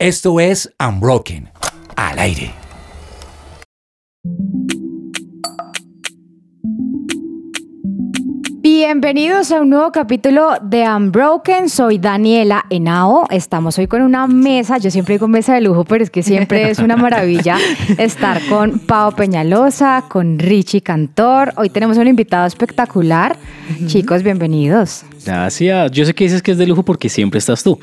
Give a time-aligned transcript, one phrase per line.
[0.00, 1.50] Esto es Unbroken,
[1.94, 2.54] al aire.
[8.62, 11.68] Bienvenidos a un nuevo capítulo de Unbroken.
[11.68, 13.26] Soy Daniela Henao.
[13.28, 14.78] Estamos hoy con una mesa.
[14.78, 17.58] Yo siempre digo mesa de lujo, pero es que siempre es una maravilla
[17.98, 21.52] estar con Pau Peñalosa, con Richie Cantor.
[21.58, 23.36] Hoy tenemos un invitado espectacular.
[23.86, 25.02] Chicos, bienvenidos.
[25.26, 25.90] Gracias.
[25.90, 27.78] Yo sé que dices que es de lujo porque siempre estás tú.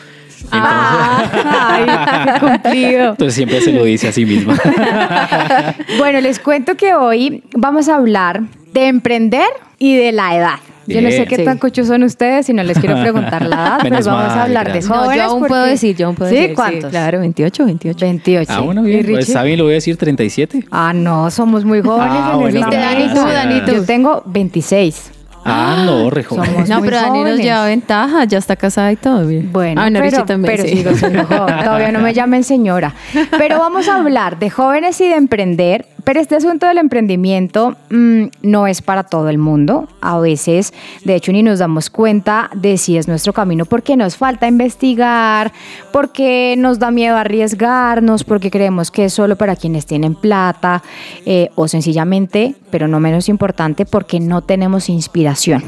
[0.52, 1.24] Ah,
[1.70, 3.10] ay, cumplido.
[3.12, 4.56] Entonces siempre se lo dice a sí misma.
[5.98, 8.42] Bueno, les cuento que hoy vamos a hablar
[8.74, 9.48] de emprender
[9.80, 10.56] y de la edad.
[10.86, 11.44] Yo no sé qué Sí.
[11.44, 14.40] tan cuchos son ustedes y no les quiero preguntar la edad, pero Menos vamos mal,
[14.40, 14.90] a hablar de gracias.
[14.90, 15.18] No, jóvenes.
[15.18, 16.38] yo aún porque- puedo decir, yo aún puedo ¿Sí?
[16.38, 16.56] decir.
[16.56, 16.90] ¿Cuántos?
[16.92, 18.06] claro, 28, 28.
[18.06, 18.54] 28.
[18.56, 19.06] Ah, bueno, ¿Y bien.
[19.12, 20.66] Pues bien, lo voy a decir 37.
[20.72, 22.14] Ah, no, somos muy jóvenes.
[22.18, 23.14] Ah, en bueno, esta Viste, Dani, mesa.
[23.26, 23.72] tú, Dani, tú.
[23.74, 25.12] Yo tengo 26.
[25.50, 26.46] Ah, no, re joven.
[26.52, 27.46] Somos No, muy pero Dani nos jóvenes.
[27.46, 29.52] lleva ventaja, ya está casada y todo bien.
[29.52, 30.76] Bueno, ah, no, pero, Richie también, pero sí.
[30.78, 31.56] sigo siendo joven.
[31.64, 32.94] Todavía no me llamen señora.
[33.38, 35.86] Pero vamos a hablar de jóvenes y de emprender.
[36.08, 39.90] Pero este asunto del emprendimiento mm, no es para todo el mundo.
[40.00, 44.16] A veces, de hecho, ni nos damos cuenta de si es nuestro camino porque nos
[44.16, 45.52] falta investigar,
[45.92, 50.82] porque nos da miedo arriesgarnos, porque creemos que es solo para quienes tienen plata
[51.26, 55.62] eh, o sencillamente, pero no menos importante, porque no tenemos inspiración.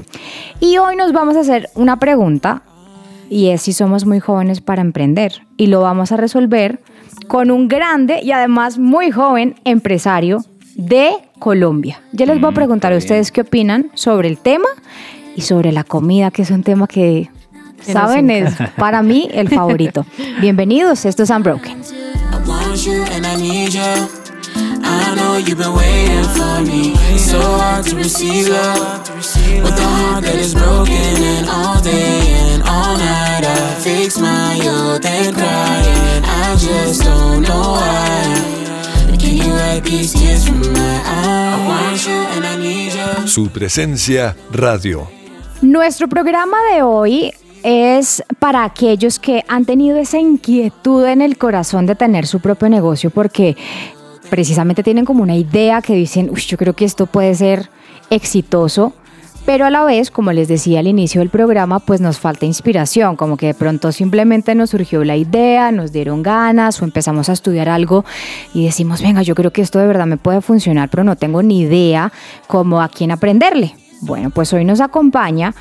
[0.62, 2.62] Y hoy nos vamos a hacer una pregunta
[3.30, 5.42] y es si somos muy jóvenes para emprender.
[5.58, 6.80] Y lo vamos a resolver
[7.28, 10.44] con un grande y además muy joven empresario
[10.76, 12.02] de Colombia.
[12.12, 14.68] Ya les voy a preguntar a ustedes qué opinan sobre el tema
[15.36, 17.30] y sobre la comida, que es un tema que,
[17.82, 20.06] saben, es para mí el favorito.
[20.42, 21.80] Bienvenidos, esto es Unbroken.
[21.80, 24.20] I want you and I need you.
[24.84, 26.96] I know you've been waiting for me.
[27.18, 29.10] So hard to receive love.
[29.64, 32.29] With a heart that is broken and all day
[34.90, 36.24] my youth and crying.
[36.26, 39.18] I just don't know why.
[39.18, 41.60] Can you wipe these tears from my eyes?
[41.60, 43.28] I want you and I need you.
[43.28, 45.08] Su presencia radio.
[45.62, 47.34] Nuestro programa de hoy
[47.64, 52.70] es para aquellos que han tenido esa inquietud en el corazón de tener su propio
[52.70, 53.58] negocio porque
[54.30, 57.70] precisamente tienen como una idea que dicen, "Uy, yo creo que esto puede ser
[58.10, 58.94] exitoso,
[59.50, 63.16] pero a la vez, como les decía al inicio del programa, pues nos falta inspiración,
[63.16, 67.34] como que de pronto simplemente nos surgió la idea, nos dieron ganas o empezamos a
[67.34, 68.06] estudiar algo
[68.54, 71.42] y decimos, venga, yo creo que esto de verdad me puede funcionar, pero no tengo
[71.42, 72.12] ni idea
[72.46, 73.76] cómo a quién aprenderle.
[74.02, 75.56] Bueno, pues hoy nos acompaña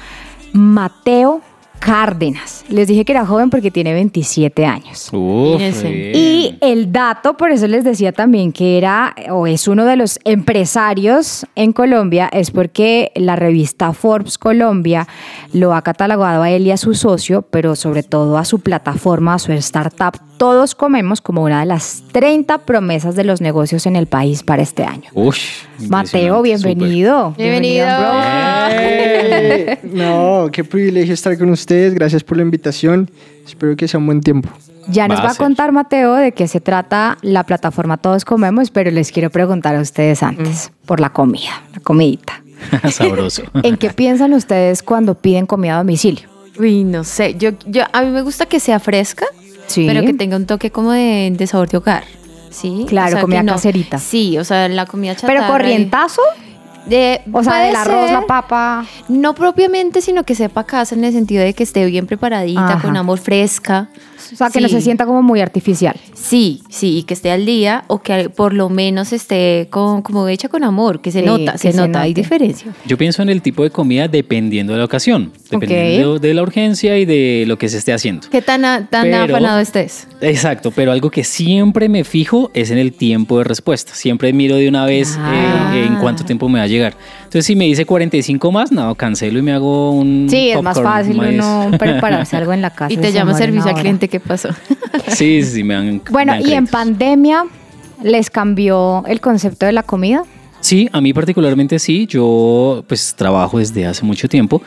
[0.52, 1.40] Mateo
[1.78, 2.64] Cárdenas.
[2.68, 5.08] Les dije que era joven porque tiene 27 años.
[5.12, 5.60] Uf.
[5.84, 10.18] Y el dato, por eso les decía también que era o es uno de los
[10.24, 15.06] empresarios en Colombia, es porque la revista Forbes Colombia
[15.52, 19.34] lo ha catalogado a él y a su socio, pero sobre todo a su plataforma,
[19.34, 20.27] a su startup.
[20.38, 24.62] Todos comemos como una de las 30 promesas de los negocios en el país para
[24.62, 25.10] este año.
[25.12, 27.34] Ush, Mateo, bienvenido.
[27.36, 27.88] Bienvenido.
[29.82, 31.92] no, qué privilegio estar con ustedes.
[31.92, 33.10] Gracias por la invitación.
[33.44, 34.48] Espero que sea un buen tiempo.
[34.86, 38.92] Ya nos Va a contar Mateo de qué se trata la plataforma Todos Comemos, pero
[38.92, 42.44] les quiero preguntar a ustedes antes por la comida, la comidita.
[42.90, 43.42] Sabroso.
[43.64, 46.28] ¿En qué piensan ustedes cuando piden comida a domicilio?
[46.58, 47.34] Uy, no sé.
[47.34, 49.26] Yo, yo, a mí me gusta que sea fresca,
[49.68, 49.86] Sí.
[49.86, 52.04] pero que tenga un toque como de, de sabor de hogar.
[52.50, 52.84] Sí.
[52.88, 53.98] Claro, comida no- caserita.
[53.98, 55.40] Sí, o sea, la comida chatarra.
[55.40, 56.22] ¿Pero corrientazo?
[56.86, 58.86] De, O sea, del arroz, ser, la papa.
[59.08, 62.80] No propiamente, sino que sepa casa en el sentido de que esté bien preparadita, Ajá.
[62.82, 63.88] con amor fresca.
[64.32, 65.96] O sea, que no se sienta como muy artificial.
[66.14, 70.28] Sí, sí, y que esté al día o que por lo menos esté con, como
[70.28, 72.72] hecha con amor, que se Sí, nota, que se se nota, hay diferencia.
[72.86, 76.98] Yo pienso en el tipo de comida dependiendo de la ocasión, dependiendo de la urgencia
[76.98, 78.28] y de lo que se esté haciendo.
[78.30, 80.06] ¿Qué tan, a- tan Pero- afanado estés?
[80.20, 83.94] Exacto, pero algo que siempre me fijo es en el tiempo de respuesta.
[83.94, 85.72] Siempre miro de una vez Ah.
[85.74, 86.94] eh, en cuánto tiempo me va a llegar.
[87.28, 90.28] Entonces, si me dice 45 más, no, cancelo y me hago un.
[90.30, 92.90] Sí, es más fácil uno prepararse algo en la casa.
[92.90, 94.48] Y te llama servicio al cliente, ¿qué pasó?
[95.08, 96.02] Sí, sí, sí, me dan.
[96.10, 97.44] Bueno, me ¿y en pandemia
[98.02, 100.22] les cambió el concepto de la comida?
[100.60, 102.06] Sí, a mí particularmente sí.
[102.06, 104.62] Yo pues trabajo desde hace mucho tiempo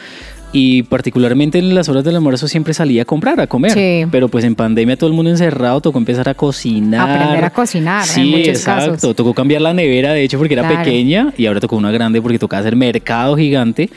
[0.54, 3.72] y particularmente en las horas del almuerzo siempre salía a comprar, a comer.
[3.72, 4.06] Sí.
[4.12, 7.10] Pero pues en pandemia todo el mundo encerrado tocó empezar a cocinar.
[7.10, 8.92] Aprender a cocinar, en Sí, muchos exacto.
[8.94, 9.16] casos.
[9.16, 10.84] Tocó cambiar la nevera, de hecho, porque era Claro.
[10.84, 13.90] pequeña y ahora tocó una grande porque tocaba hacer mercado gigante.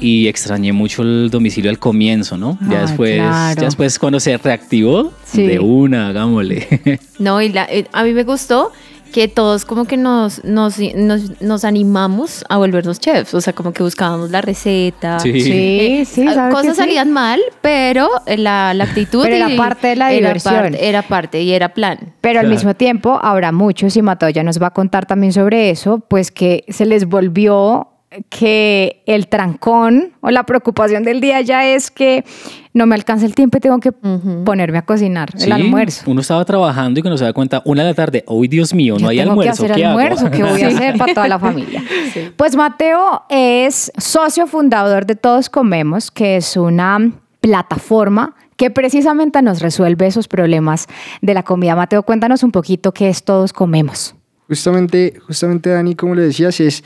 [0.00, 2.56] Y extrañé mucho el domicilio al comienzo, ¿no?
[2.70, 3.60] Ya después, claro.
[3.60, 5.42] ya después cuando se reactivó, Sí.
[5.44, 6.68] de una, hagámosle.
[7.18, 8.70] No, y la- eh, a mí me gustó
[9.12, 13.72] que todos como que nos, nos, nos, nos animamos a volvernos chefs, o sea, como
[13.72, 15.18] que buscábamos la receta.
[15.20, 15.40] Sí.
[15.40, 16.82] Sí, sí, Ah, ¿sabe que Cosas sí?
[16.82, 20.54] salían mal, pero la, la actitud Pero era parte de la era diversión.
[20.54, 22.14] parte- era parte y era plan.
[22.20, 25.70] Pero al mismo tiempo habrá muchos, y Mateo ya nos va a contar también sobre
[25.70, 27.88] eso, pues que se les volvió
[28.30, 32.24] que el trancón o la preocupación del día ya es que
[32.78, 36.10] no me alcanza el tiempo y tengo que ponerme a cocinar el almuerzo.
[36.10, 38.96] Uno estaba trabajando y cuando se da cuenta, una de la tarde, hoy Dios mío,
[38.98, 39.64] no hay tengo almuerzo.
[39.64, 39.98] que hacer ¿qué hago?
[39.98, 41.82] almuerzo, ¿qué voy a hacer para toda la familia?
[42.36, 49.60] Pues Mateo es socio fundador de Todos Comemos, que es una plataforma que precisamente nos
[49.60, 50.86] resuelve esos problemas
[51.20, 51.74] de la comida.
[51.74, 54.14] Mateo, cuéntanos un poquito qué es Todos Comemos.
[54.48, 56.84] Justamente, justamente Dani, como le decías, es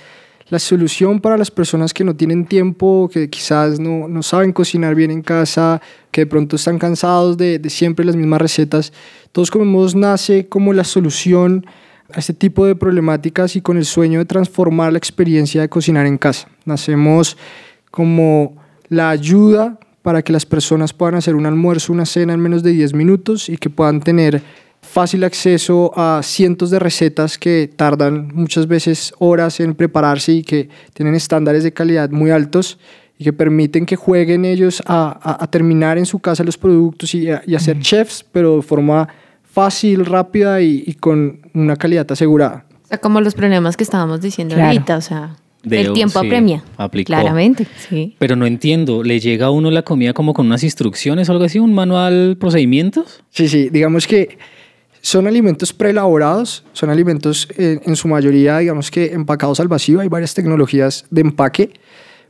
[0.53, 4.95] la solución para las personas que no tienen tiempo, que quizás no, no saben cocinar
[4.95, 8.93] bien en casa, que de pronto están cansados de, de siempre las mismas recetas.
[9.33, 11.65] Todos Comemos nace como la solución
[12.13, 16.05] a este tipo de problemáticas y con el sueño de transformar la experiencia de cocinar
[16.05, 16.49] en casa.
[16.67, 17.39] Nacemos
[17.91, 18.55] como
[18.91, 22.73] la ayuda para que las personas puedan hacer un almuerzo, una cena en menos de
[22.73, 24.43] 10 minutos y que puedan tener
[24.83, 30.69] fácil acceso a cientos de recetas que tardan muchas veces horas en prepararse y que
[30.93, 32.79] tienen estándares de calidad muy altos
[33.19, 37.15] y que permiten que jueguen ellos a, a- a terminar en su casa los productos
[37.15, 39.09] y a, y a ser chefs, pero de forma
[39.45, 42.65] fácil, rápida y, y con una calidad asegurada.
[42.85, 44.71] O sea, como los problemas que estábamos diciendo Claro.
[44.73, 46.65] ahorita, o sea, De- el tiempo sí, apremia.
[46.77, 47.07] aplicó.
[47.13, 48.17] Claramente, sí.
[48.19, 51.45] Pero no entiendo, ¿le llega a uno la comida como con unas instrucciones o algo
[51.45, 51.59] así?
[51.61, 53.23] ¿Un manual procedimientos?
[53.31, 54.39] Sí, sí, digamos que
[55.03, 60.09] son alimentos preelaborados, son alimentos eh, en su mayoría, digamos que empacados al vacío, hay
[60.09, 61.73] varias tecnologías de empaque,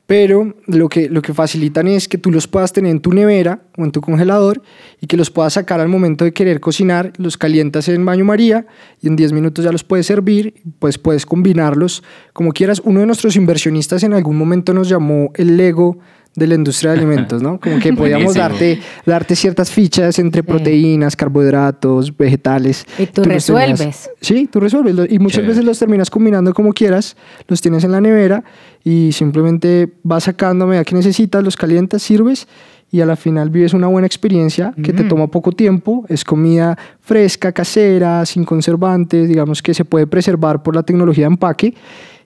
[0.06, 3.62] pero lo que, lo que facilitan es que tú los puedas tener en tu nevera
[3.76, 4.62] o en tu congelador
[5.00, 8.66] y que los puedas sacar al momento de querer cocinar, los calientas en baño María
[9.00, 12.02] y en 10 minutos ya los puedes servir, pues puedes combinarlos
[12.32, 12.82] como quieras.
[12.84, 15.98] Uno de nuestros inversionistas en algún momento nos llamó el Lego
[16.34, 17.60] de la industria de alimentos, ¿no?
[17.60, 22.86] Como que podíamos darte, darte ciertas fichas entre proteínas, carbohidratos, vegetales.
[22.98, 24.10] Y tú terminas- resuelves.
[24.20, 25.12] sí, tú resuelves.
[25.12, 25.48] Y muchas Chévere.
[25.50, 27.16] veces los terminas combinando como quieras,
[27.48, 28.44] los tienes en la nevera
[28.82, 32.48] y simplemente vas sacando a medida que necesitas, los calientas, sirves
[32.90, 36.76] y a la final vives una buena experiencia que te toma poco tiempo, es comida
[37.00, 41.74] fresca, casera, sin conservantes, digamos que se puede preservar por la tecnología de empaque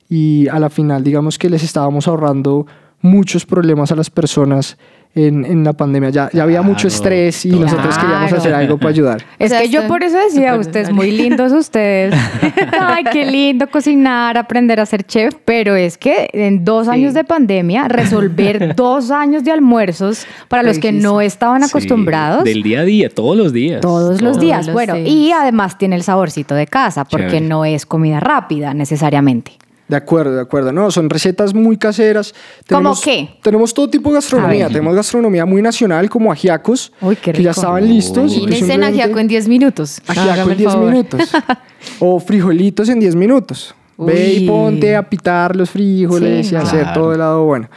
[0.09, 2.67] y a la final digamos que les estábamos ahorrando
[3.01, 4.77] muchos problemas a las personas
[5.15, 6.11] en, en la pandemia.
[6.11, 9.25] Ya, ya había mucho Claro, estrés y nosotros queríamos hacer algo para ayudar.
[9.39, 12.15] Es que yo por eso decía, ustedes muy lindos ustedes.
[12.81, 17.25] Ay, qué lindo cocinar, aprender a ser chef, pero es que en dos años de
[17.25, 22.45] pandemia, resolver dos años de almuerzos para los que no estaban Sí, acostumbrados.
[22.45, 23.81] del día a día, todos los días.
[23.81, 24.67] Todos los días.
[24.67, 25.09] los bueno, días.
[25.09, 27.47] y además tiene el saborcito de casa, porque Chévere.
[27.47, 29.53] no es comida rápida necesariamente.
[29.89, 30.73] De acuerdo, de acuerdo.
[30.73, 32.35] No, son recetas muy caseras.
[32.69, 33.31] ¿Cómo Tenemos- qué?
[33.43, 34.67] Tenemos todo tipo de gastronomía.
[34.69, 38.33] Tenemos gastronomía muy nacional, como ajiacos, Uy, qué que ya estaban listos.
[38.33, 40.01] y que Imagínense en simplemente- ajiaco en 10 minutos.
[40.09, 40.91] Ajiaco en el 10 favor.
[40.91, 41.21] minutos.
[42.01, 43.75] o frijolitos en 10 minutos.
[43.99, 44.47] Ve y Uy.
[44.49, 47.01] ponte a pitar los frijoles Sí, y hacer claro.
[47.01, 47.69] todo el lado bueno.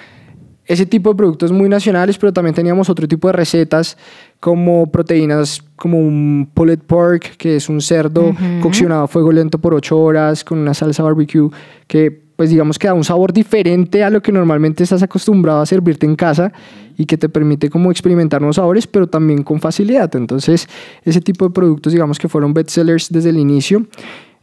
[0.65, 3.97] Ese tipo de productos muy nacionales, pero también teníamos otro tipo de recetas
[4.39, 9.73] como proteínas como un pulled pork, que es un cerdo coccionado a fuego lento por
[9.73, 11.49] 8 horas con una salsa barbecue
[11.87, 15.65] que pues digamos que da un sabor diferente a lo que normalmente estás acostumbrado a
[15.65, 16.53] servirte en casa
[16.97, 20.15] y que te permite como experimentar nuevos sabores, pero también con facilidad.
[20.15, 20.69] Entonces,
[21.04, 23.85] ese tipo de productos digamos que fueron bestsellers desde el inicio.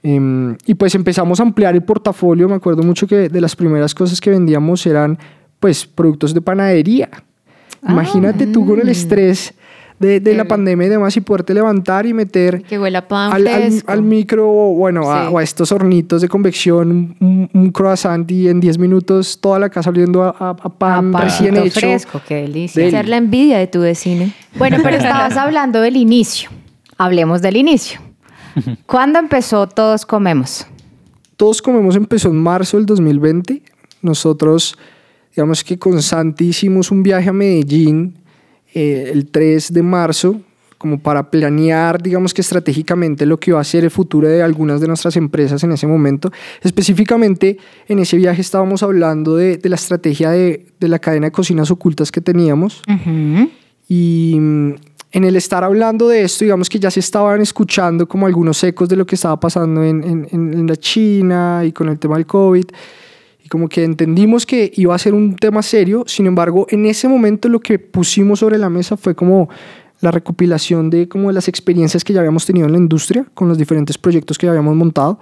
[0.03, 2.49] Em, y pues empezamos a ampliar el portafolio.
[2.51, 5.19] Me acuerdo mucho que de las primeras cosas que vendíamos eran
[5.59, 7.09] pues productos de panadería.
[7.89, 9.55] Imagínate tú con el estrés
[9.99, 13.47] de, de la pandemia y demás y poderte levantar y meter Que huela pan al,
[13.47, 13.91] al- fresco.
[13.93, 18.61] al micro o bueno, a, o a estos hornitos de convección un, croissant y en
[18.61, 21.81] 10 minutos toda la casa oliendo a, a- a pan Ah, recién hecho.
[21.81, 22.81] fresco, qué delicia.
[22.83, 22.91] Deli.
[22.97, 24.31] Ser la envidia de tu vecino.
[24.59, 26.51] Bueno, pero estabas hablando del inicio.
[26.99, 28.01] Hablemos del inicio.
[28.87, 30.67] ¿Cuándo empezó Todos Comemos?
[31.37, 33.63] Todos Comemos empezó en marzo del 2020.
[34.03, 34.77] Nosotros,
[35.35, 38.15] digamos que con Santi hicimos un viaje a Medellín
[38.77, 40.41] eh, el 3 de marzo,
[40.79, 44.79] como para planear, digamos que estratégicamente lo que iba a ser el futuro de algunas
[44.81, 46.31] de nuestras empresas en ese momento.
[46.63, 47.57] Específicamente,
[47.89, 51.71] en ese viaje estábamos hablando de, de la estrategia de, de la cadena de cocinas
[51.71, 52.83] ocultas que teníamos.
[53.89, 54.75] Y mm,
[55.13, 58.89] en el estar hablando de esto, digamos que ya se estaban escuchando como algunos ecos
[58.89, 62.27] de lo que estaba pasando en, en- en la China y con el tema del
[62.27, 62.67] COVID.
[63.47, 66.03] Y como que entendimos que iba a ser un tema serio.
[66.09, 69.49] Sin embargo, en ese momento lo que pusimos sobre la mesa fue como,
[70.01, 73.49] la recopilación de como de las experiencias que ya habíamos tenido en la industria con
[73.49, 75.21] los diferentes proyectos que ya habíamos montado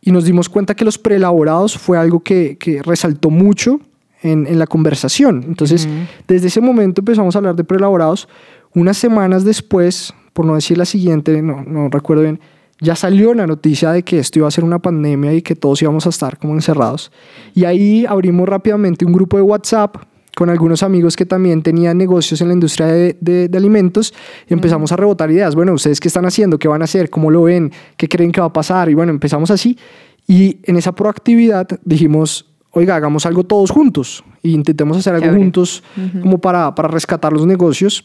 [0.00, 3.80] y nos dimos cuenta que los preelaborados fue algo que, que resaltó mucho
[4.22, 5.44] en, en, la conversación.
[5.46, 5.88] Entonces,
[6.26, 8.28] desde ese momento empezamos a hablar de preelaborados.
[8.74, 12.40] Unas semanas después, por no decir la siguiente, no, no recuerdo bien,
[12.84, 15.82] ya salió la noticia de que esto iba a ser una pandemia y que todos
[15.82, 17.10] íbamos a estar como encerrados.
[17.54, 19.96] Y ahí abrimos rápidamente un grupo de WhatsApp
[20.36, 24.12] con algunos amigos que también tenían negocios en la industria de, de, de alimentos
[24.48, 25.54] y empezamos a rebotar ideas.
[25.54, 26.58] Bueno, ¿ustedes qué están haciendo?
[26.58, 27.08] ¿Qué van a hacer?
[27.08, 27.72] ¿Cómo lo ven?
[27.96, 28.88] ¿Qué creen que va a pasar?
[28.90, 29.78] Y bueno, empezamos así.
[30.26, 35.82] Y en esa proactividad dijimos, oiga, hagamos algo todos juntos e intentemos hacer algo juntos
[35.96, 36.20] uh -huh.
[36.22, 38.04] como para, para rescatar los negocios.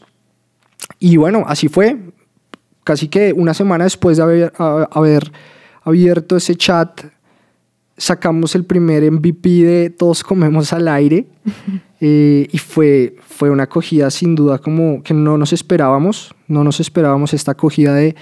[0.98, 1.98] Y bueno, así fue.
[2.84, 5.32] Casi que una semana después de haber, haber
[5.82, 7.02] abierto ese chat,
[7.96, 11.26] sacamos el primer MVP de Todos Comemos al Aire.
[12.02, 16.80] Eh, y fue, fue una acogida sin duda como que no nos esperábamos, no nos
[16.80, 18.16] esperábamos esta acogida de,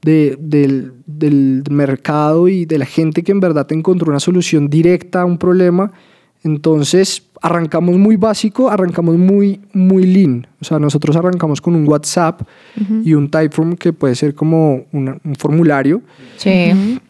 [0.00, 5.20] de, del, del, mercado y de la gente que en verdad encontró una solución directa
[5.20, 5.92] a un problema.
[6.42, 10.46] Entonces arrancamos muy básico, arrancamos muy, muy lean.
[10.60, 13.02] O sea, nosotros arrancamos con un WhatsApp uh -huh.
[13.04, 16.02] y un Typeform que puede ser como una, un formulario.
[16.36, 16.48] Sí.
[16.48, 17.00] Uh -huh.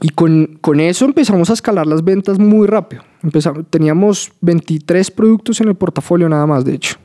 [0.00, 3.02] Y con, con, eso empezamos a escalar las ventas muy rápido.
[3.22, 6.96] Empezamos, teníamos 23 productos en el portafolio nada más, de hecho.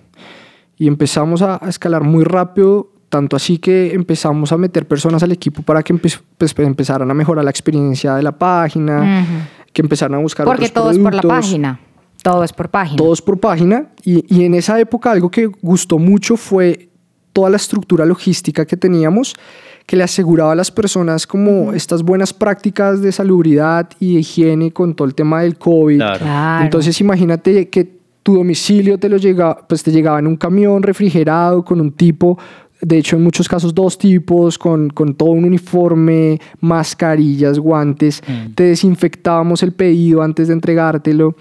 [0.77, 5.31] Y empezamos a, a escalar muy rápido, tanto así que empezamos a meter personas al
[5.31, 9.56] equipo para que empe pues, empezaran a mejorar la experiencia de la página, uh -huh.
[9.73, 11.13] Que empezaran a buscar Porque otros todo productos.
[11.13, 11.79] es por la página.
[12.23, 12.97] Todo es por página.
[12.97, 13.87] Todo es por página.
[14.03, 16.89] Y, y en esa época algo que gustó mucho fue
[17.33, 19.35] toda la estructura logística que teníamos
[19.87, 24.73] que le aseguraba a las personas como estas buenas prácticas de salubridad y de higiene
[24.73, 25.95] con todo el tema del COVID.
[25.95, 26.19] Claro.
[26.19, 26.65] Claro.
[26.65, 31.63] Entonces imagínate que tu domicilio te lo llega, pues te llegaba en un camión refrigerado
[31.63, 32.37] con un tipo,
[32.81, 38.53] de hecho en muchos casos dos tipos, con, con todo un uniforme, mascarillas, guantes, mm.
[38.53, 41.35] te desinfectábamos el pedido antes de entregártelo.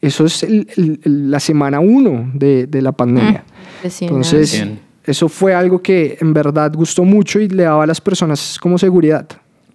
[0.00, 3.44] Eso es el, el, la semana uno de, de la pandemia.
[3.82, 4.04] Mm.
[4.04, 4.52] Entonces...
[4.52, 8.58] Bien eso fue algo que en verdad gustó mucho y le daba a las personas
[8.60, 9.26] como seguridad.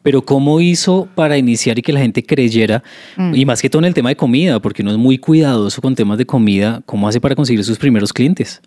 [0.03, 2.83] Pero ¿cómo hizo para iniciar y que la gente creyera?
[3.17, 3.33] Mm.
[3.33, 5.95] Y más que todo en el tema de comida, porque uno es muy cuidadoso con
[5.95, 6.81] temas de comida.
[6.85, 8.61] ¿Cómo hace para conseguir sus primeros clientes?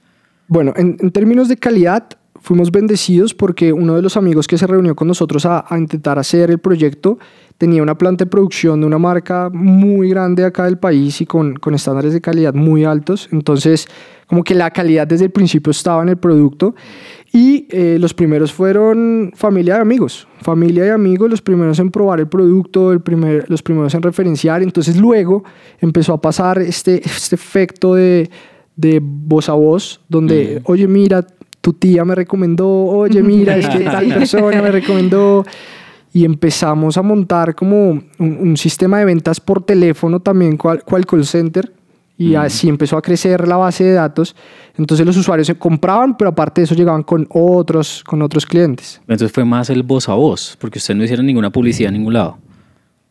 [0.49, 2.09] Bueno, en, en términos de calidad,
[2.40, 6.18] fuimos bendecidos porque uno de los amigos que se reunió con nosotros a, a, intentar
[6.18, 7.18] hacer el proyecto
[7.59, 11.54] tenía una planta de producción de una marca muy grande acá del país y con,
[11.57, 13.28] con estándares de calidad muy altos.
[13.33, 13.88] Entonces,
[14.28, 16.75] como que la calidad desde el principio estaba en el producto
[17.33, 22.21] y eh, los primeros fueron familia y amigos, familia y amigos, los primeros en probar
[22.21, 25.45] el producto, el primer, los primeros en referenciar, entonces luego
[25.80, 28.30] empezó a pasar este, este efecto de,
[28.76, 30.71] de voz a voz, donde, mm.
[30.71, 31.26] oye, mira,
[31.68, 35.44] tu tía me recomendó, oye, mira, es que tal persona me recomendó
[36.14, 41.04] y empezamos a montar como un, un, sistema de ventas por teléfono también, cual, cual
[41.04, 41.70] call center,
[42.16, 42.37] y mm.
[42.37, 44.34] así empezó a crecer la base de datos.
[44.78, 48.98] Entonces los usuarios se compraban, pero aparte de eso llegaban con otros, con otros clientes.
[49.02, 52.14] Entonces fue más el voz a voz, porque ustedes no hicieron ninguna publicidad en ningún
[52.14, 52.38] lado.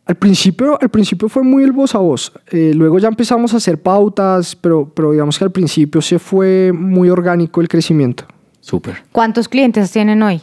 [0.04, 2.32] Al principio, al principio fue muy el voz a voz.
[2.50, 6.72] Eh, luego ya empezamos a hacer pautas, pero, pero digamos que al principio se fue
[6.72, 8.26] muy orgánico el crecimiento.
[8.68, 9.02] Súper.
[9.12, 10.42] ¿Cuántos clientes tienen hoy?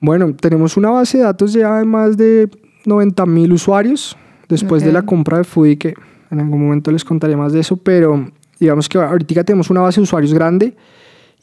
[0.00, 2.48] Bueno, tenemos una base de datos ya de más de
[2.86, 4.16] 90 mil usuarios
[4.48, 4.86] después okay.
[4.86, 5.92] de la compra de Foodie, que
[6.30, 8.26] en algún momento les contaré más de eso, pero
[8.58, 10.74] digamos que ahorita tenemos una base de usuarios grande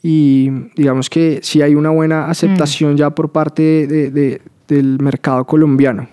[0.02, 2.96] y digamos que sí hay una buena aceptación mm.
[2.96, 6.08] ya por parte de, de, del mercado colombiano.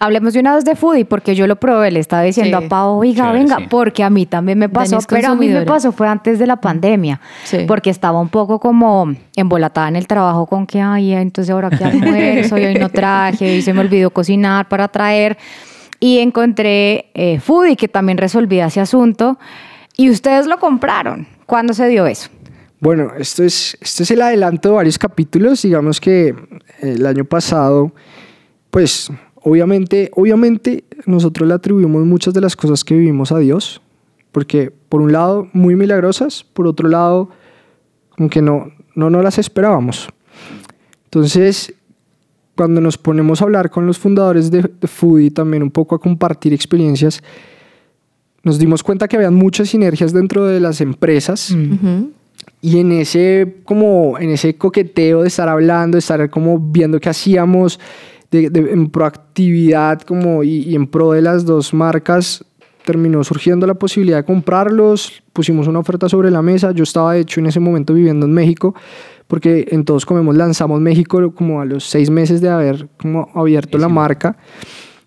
[0.00, 2.64] Hablemos de una vez de foodie, porque yo lo probé, le estaba diciendo sí.
[2.64, 3.66] a Pau, oiga, venga, sí.
[3.68, 6.60] porque a mí también me pasó, pero a mí me pasó fue antes de la
[6.60, 7.64] pandemia, sí.
[7.66, 11.82] porque estaba un poco como embolatada en el trabajo con que, ay, entonces ahora qué
[11.84, 15.36] almuerzo, y hoy no traje, y se me olvidó cocinar para traer,
[15.98, 19.36] y encontré eh, foodie que también resolvía ese asunto,
[19.96, 21.26] y ustedes lo compraron.
[21.44, 22.30] ¿Cuándo se dio eso?
[22.78, 26.36] Bueno, esto es, esto es el adelanto de varios capítulos, digamos que
[26.80, 27.90] el año pasado,
[28.70, 29.10] pues
[29.48, 33.80] Obviamente, obviamente nosotros le atribuimos muchas de las cosas que vivimos a Dios,
[34.30, 37.30] porque por un lado muy milagrosas, por otro lado
[38.10, 40.08] como que no, no, no las esperábamos.
[41.04, 41.72] Entonces,
[42.56, 45.98] cuando nos ponemos a hablar con los fundadores de, de Foodie, también un poco a
[45.98, 47.22] compartir experiencias,
[48.42, 51.52] nos dimos cuenta que habían muchas sinergias dentro de las empresas.
[51.52, 52.10] Uh -huh.
[52.60, 57.08] Y en ese, como, en ese coqueteo de estar hablando, de estar como viendo qué
[57.08, 57.80] hacíamos,
[58.30, 62.44] de, de, en proactividad como y, y, en pro de las dos marcas
[62.84, 67.20] terminó surgiendo la posibilidad de comprarlos, pusimos una oferta sobre la mesa, yo estaba de
[67.20, 68.74] hecho en ese momento viviendo en México,
[69.26, 73.76] porque en Todos Comemos lanzamos México como a los seis meses de haber como abierto
[73.76, 74.38] la marca.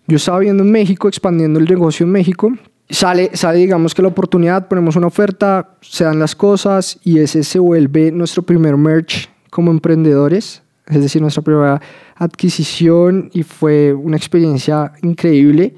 [0.06, 2.52] Yo estaba viendo en México, expandiendo el negocio en México.
[2.88, 7.42] Sale, sale, digamos que la oportunidad, ponemos una oferta, se dan las cosas y ese
[7.42, 11.80] se vuelve nuestro primer merch como emprendedores, es decir, nuestra primera
[12.16, 15.74] adquisición y fue una experiencia increíble.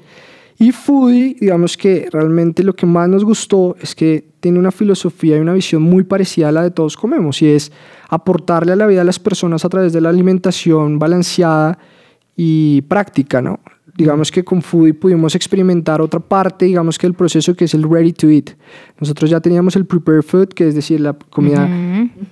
[0.57, 5.37] Y Foodie, digamos que realmente lo que más nos gustó es que tiene una filosofía
[5.37, 7.71] y una visión muy parecida a la de todos comemos y es
[8.09, 11.77] aportarle a la vida de las personas a través de la alimentación balanceada
[12.37, 13.59] y práctica, ¿no?
[13.97, 17.89] digamos que con Foodie pudimos experimentar otra parte, digamos que el proceso que es el
[17.89, 18.51] ready to eat.
[18.99, 21.67] Nosotros ya teníamos el prepared food, que es decir, la comida,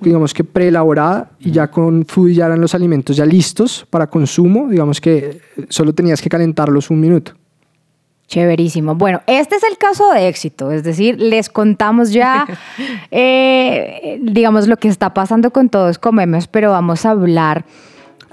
[0.01, 4.68] digamos que preelaborada, y ya con Foodie ya eran los alimentos ya listos para consumo,
[4.70, 5.39] digamos que
[5.70, 7.34] solo tenías que calentarlos un minuto.
[8.27, 8.96] Chéverísimo.
[8.96, 12.48] Bueno, este es el caso de éxito, es decir, les contamos ya,
[13.12, 17.65] eh, digamos, lo que está pasando con todos comemos, pero vamos a hablar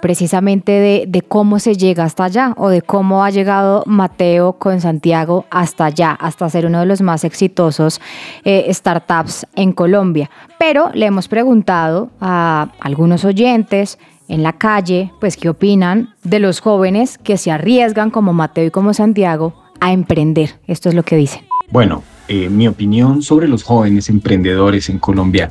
[0.00, 5.46] precisamente de, cómo se llega hasta allá o de cómo ha llegado Mateo con Santiago
[5.50, 8.00] hasta allá, hasta ser uno de los más exitosos
[8.44, 10.30] eh, startups en Colombia.
[10.58, 16.60] Pero le hemos preguntado a algunos oyentes en la calle, pues qué opinan de los
[16.60, 20.50] jóvenes que se arriesgan como Mateo y como Santiago a emprender.
[20.66, 21.42] Esto es lo que dicen.
[21.70, 25.50] Bueno, eh, mi opinión sobre los jóvenes emprendedores en Colombia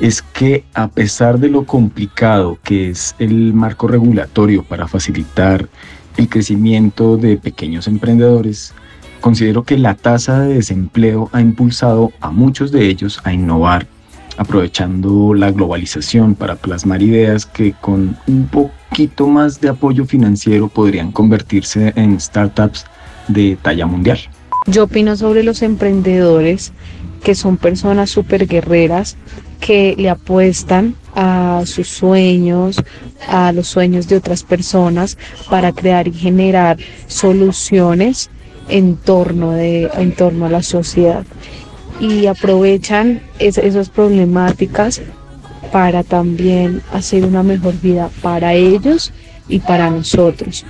[0.00, 5.68] es que a pesar de lo complicado que es el marco regulatorio para facilitar
[6.16, 8.74] el crecimiento de pequeños emprendedores,
[9.20, 13.86] considero que la tasa de desempleo ha impulsado a muchos de ellos a innovar,
[14.36, 21.12] aprovechando la globalización para plasmar ideas que con un poquito más de apoyo financiero podrían
[21.12, 22.84] convertirse en startups
[23.28, 24.18] de talla mundial.
[24.66, 26.72] Yo opino sobre los emprendedores
[27.22, 29.16] que son personas súper guerreras
[29.60, 32.82] que le apuestan a sus sueños,
[33.28, 35.16] a los sueños de otras personas
[35.48, 38.30] para crear y generar soluciones
[38.68, 41.24] en torno, de, en torno a la sociedad.
[42.00, 45.00] Y aprovechan esas problemáticas
[45.72, 49.12] para también hacer una mejor vida para ellos
[49.48, 50.64] y para nosotros.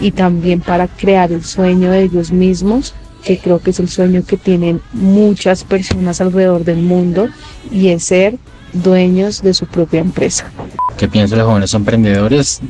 [0.00, 2.94] Y también para crear el sueño de ellos mismos
[3.26, 7.28] que creo que es el sueño que tienen muchas personas alrededor del mundo
[7.72, 8.38] y es ser
[8.72, 10.48] dueños de su propia empresa.
[10.96, 12.60] ¿Qué piensan los jóvenes emprendedores?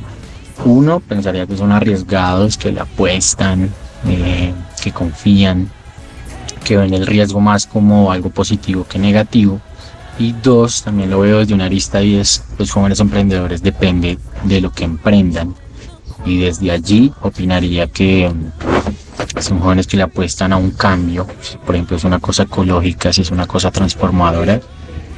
[0.64, 3.70] Uno, pensaría que son arriesgados, que le apuestan,
[4.08, 5.70] eh, que confían,
[6.64, 9.60] que ven el riesgo más como algo positivo que negativo.
[10.18, 14.62] Y dos, también lo veo desde una arista y es los jóvenes emprendedores depende de
[14.62, 15.54] lo que emprendan.
[16.24, 18.32] Y desde allí opinaría que
[19.40, 21.26] son jóvenes que le apuestan a un cambio,
[21.64, 24.60] por ejemplo es una cosa ecológica, si es una cosa transformadora,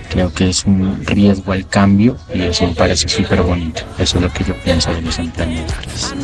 [0.08, 3.82] creo que es un riesgo al cambio y eso me parece súper bonito.
[3.98, 6.14] Eso es lo que yo pienso de los emprendedores.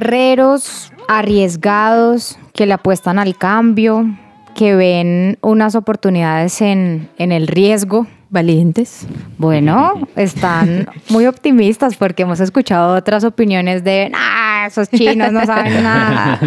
[0.00, 4.06] Guerreros arriesgados que le apuestan al cambio,
[4.54, 8.06] que ven unas oportunidades en, el riesgo.
[8.32, 9.08] Valientes.
[9.38, 15.82] Bueno, están muy optimistas porque hemos escuchado otras opiniones de, ah, esos chinos no saben
[15.82, 16.38] nada,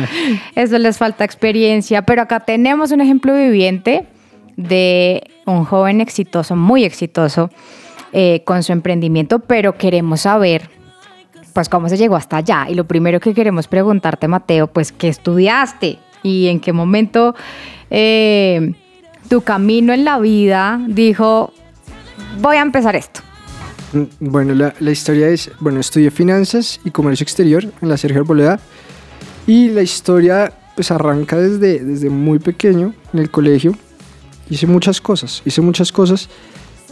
[0.56, 4.08] eso les falta experiencia, pero acá tenemos un ejemplo viviente
[4.56, 7.50] de un joven exitoso, muy exitoso,
[8.14, 10.70] eh, con su emprendimiento, pero queremos saber
[11.54, 12.66] pues cómo se llegó hasta allá.
[12.70, 17.36] Y lo primero que queremos preguntarte, Mateo, pues qué estudiaste y en qué momento
[17.90, 18.74] eh,
[19.30, 21.54] tu camino en la vida dijo,
[22.42, 23.22] voy a empezar esto.
[23.94, 28.60] Mm, bueno, la, historia es, bueno, estudié finanzas y comercio exterior en la Sergio Arboleda
[29.46, 33.76] y la historia pues arranca desde, desde muy pequeño en el colegio.
[34.50, 36.30] Hice muchas cosas, hice muchas cosas.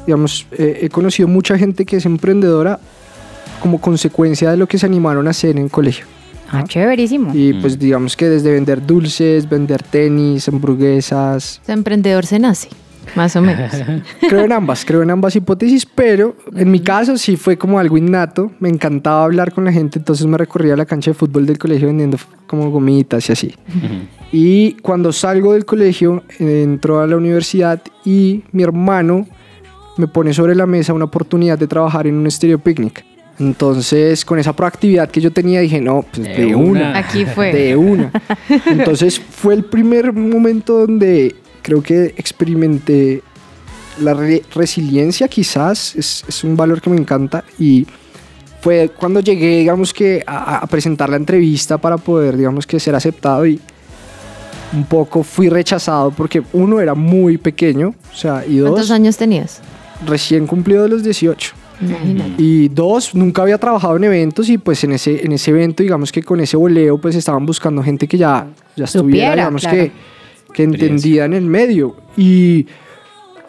[0.05, 2.79] Digamos, eh, he conocido mucha gente que es emprendedora
[3.61, 6.05] como consecuencia de lo que se animaron a hacer en colegio.
[6.51, 7.31] Ah, chéverísimo.
[7.33, 11.61] Y pues digamos que desde vender dulces, vender tenis, hamburguesas.
[11.67, 12.67] emprendedor se nace,
[13.15, 13.71] más o menos.
[14.27, 17.97] creo en ambas, creo en ambas hipótesis, pero en mi caso sí fue como algo
[17.97, 18.51] innato.
[18.59, 21.57] Me encantaba hablar con la gente, entonces me recorría a la cancha de fútbol del
[21.57, 23.55] colegio vendiendo como gomitas y así.
[24.33, 29.25] Y cuando salgo del colegio, entro a la universidad y mi hermano
[29.97, 33.05] me pone sobre la mesa una oportunidad de trabajar en un estéreo picnic.
[33.41, 36.69] Entonces, con esa proactividad que yo tenía, dije, no, pues de, De una.
[36.89, 36.97] una.
[36.97, 37.51] Aquí fue.
[37.53, 38.11] De una.
[38.67, 43.21] Entonces, fue el primer momento donde creo que experimenté
[43.99, 47.43] la re- resiliencia, quizás, es, es un valor que me encanta.
[47.59, 47.85] Y
[48.61, 52.93] fue cuando llegué, digamos que, a, a presentar la entrevista para poder, digamos que, ser
[52.95, 53.59] aceptado y
[54.73, 59.17] un poco fui rechazado porque uno era muy pequeño, o sea, y ¿Cuántos dos, años
[59.17, 59.59] tenías?
[60.05, 61.51] recién cumplido de los 18.
[61.81, 62.33] Imagínate.
[62.37, 66.11] Y dos, nunca había trabajado en eventos y pues en ese, en ese evento, digamos
[66.11, 69.77] que con ese voleo, pues estaban buscando gente que ya, ya estuviera, Supiera, digamos claro.
[69.77, 69.91] que,
[70.53, 71.95] que entendida en el medio.
[72.15, 72.67] Y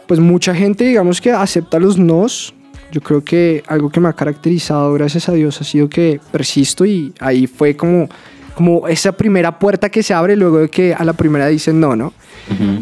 [0.06, 2.54] pues mucha gente, digamos que acepta los nos.
[2.90, 6.84] Yo creo que algo que me ha caracterizado, gracias a Dios, ha sido que persisto
[6.84, 8.08] y ahí fue como,
[8.54, 11.96] como esa primera puerta que se abre luego de que a la primera dicen no,
[11.96, 12.12] ¿no?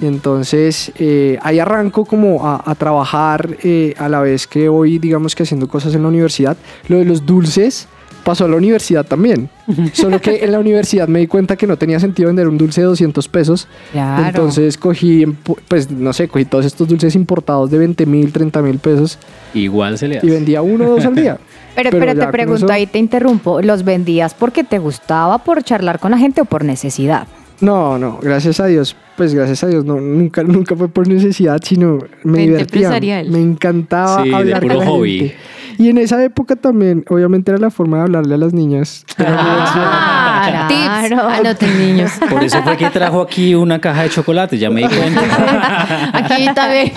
[0.01, 4.99] Y entonces eh, ahí arranco como a, a trabajar eh, a la vez que voy,
[4.99, 6.57] digamos que haciendo cosas en la universidad.
[6.88, 7.87] Lo de los dulces
[8.25, 9.49] pasó a la universidad también.
[9.92, 12.81] Solo que en la universidad me di cuenta que no tenía sentido vender un dulce
[12.81, 13.68] de 200 pesos.
[13.92, 14.27] Claro.
[14.27, 15.25] Entonces cogí,
[15.68, 19.18] pues no sé, cogí todos estos dulces importados de 20 mil, 30 mil pesos
[19.55, 20.27] Igual se le hace.
[20.27, 21.38] y vendía uno o dos al día.
[21.77, 25.62] Pero, Pero pero, te pregunto, eso- ahí te interrumpo, ¿los vendías porque te gustaba, por
[25.62, 27.29] charlar con la gente o por necesidad?
[27.61, 31.61] No, no, gracias a Dios, pues gracias a Dios, no, nunca, nunca fue por necesidad,
[31.63, 33.29] sino me Mente divertía, empresarial.
[33.31, 35.19] me encantaba Sí, de hablar puro con la hobby.
[35.19, 35.37] gente.
[35.77, 39.05] Y en esa época también, obviamente era la forma de hablarle a las niñas.
[39.19, 41.29] Ah, claro.
[41.29, 42.13] Anoten, niños.
[42.31, 45.21] Por eso fue que trajo aquí una caja de chocolate, ya me di cuenta.
[46.15, 46.93] Aquí también.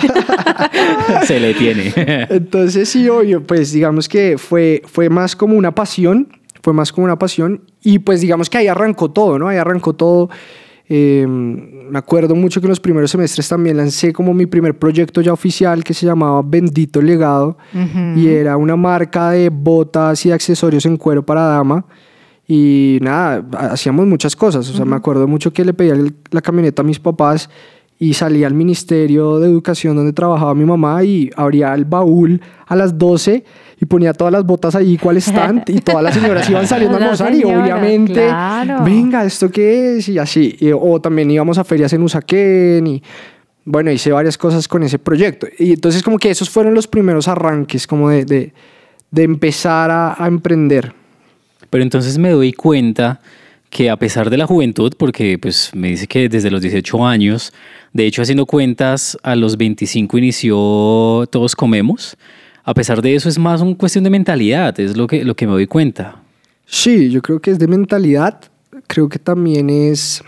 [1.26, 1.92] se le tiene.
[2.30, 6.28] Entonces sí, obvio, pues digamos que fue, fue más como una pasión,
[6.62, 9.48] fue más como una pasión y pues digamos que ahí arrancó todo, ¿no?
[9.48, 10.30] Ahí arrancó todo.
[10.88, 15.20] Eh, me acuerdo mucho que en los primeros semestres también lancé como mi primer proyecto
[15.22, 17.56] ya oficial que se llamaba Bendito Legado
[18.18, 21.86] y era una marca de botas y accesorios en cuero para dama.
[22.46, 24.68] Y nada, ha- hacíamos muchas cosas.
[24.68, 25.94] O sea, me acuerdo mucho que le pedía
[26.30, 27.48] la camioneta a mis papás
[27.98, 32.76] y salía al Ministerio de Educación donde trabajaba mi mamá y abría el baúl a
[32.76, 33.44] las 12
[33.84, 37.00] y ponía todas las botas allí cual stand y todas las señoras iban saliendo a
[37.00, 38.82] almorzar y obviamente, claro.
[38.82, 40.08] venga, ¿esto qué es?
[40.08, 40.56] Y así.
[40.58, 43.02] Y- o también íbamos a ferias en Usaquén y
[43.66, 45.46] bueno, hice varias cosas con ese proyecto.
[45.58, 48.52] Y entonces como que esos fueron los primeros arranques como de, de,
[49.10, 50.92] de empezar a, a emprender.
[51.68, 53.20] Pero entonces me doy cuenta
[53.68, 57.52] que a pesar de la juventud, porque pues me dice que desde los 18 años,
[57.92, 62.16] de hecho haciendo cuentas, a los 25 inició Todos Comemos,
[62.64, 65.46] a pesar de eso es más una cuestión de mentalidad, es lo que, lo que
[65.46, 66.22] me doy cuenta.
[66.66, 68.40] Sí, yo creo que es de mentalidad,
[68.86, 70.22] creo que también es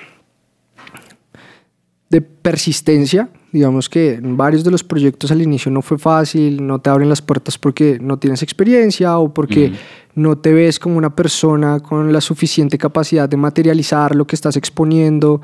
[2.11, 3.31] de persistencia.
[3.53, 7.09] Digamos que en varios de los proyectos al inicio no fue fácil, no te abren
[7.09, 9.73] las puertas porque no tienes experiencia o porque
[10.15, 14.57] no te ves como una persona con la suficiente capacidad de materializar lo que estás
[14.57, 15.41] exponiendo.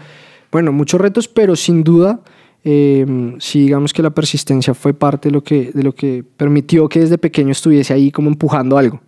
[0.51, 2.21] Bueno, muchos retos, pero sin duda,
[2.65, 6.89] eh, sí digamos que la persistencia fue parte de lo, que, de lo que permitió
[6.89, 9.01] que desde pequeño estuviese ahí como empujando algo.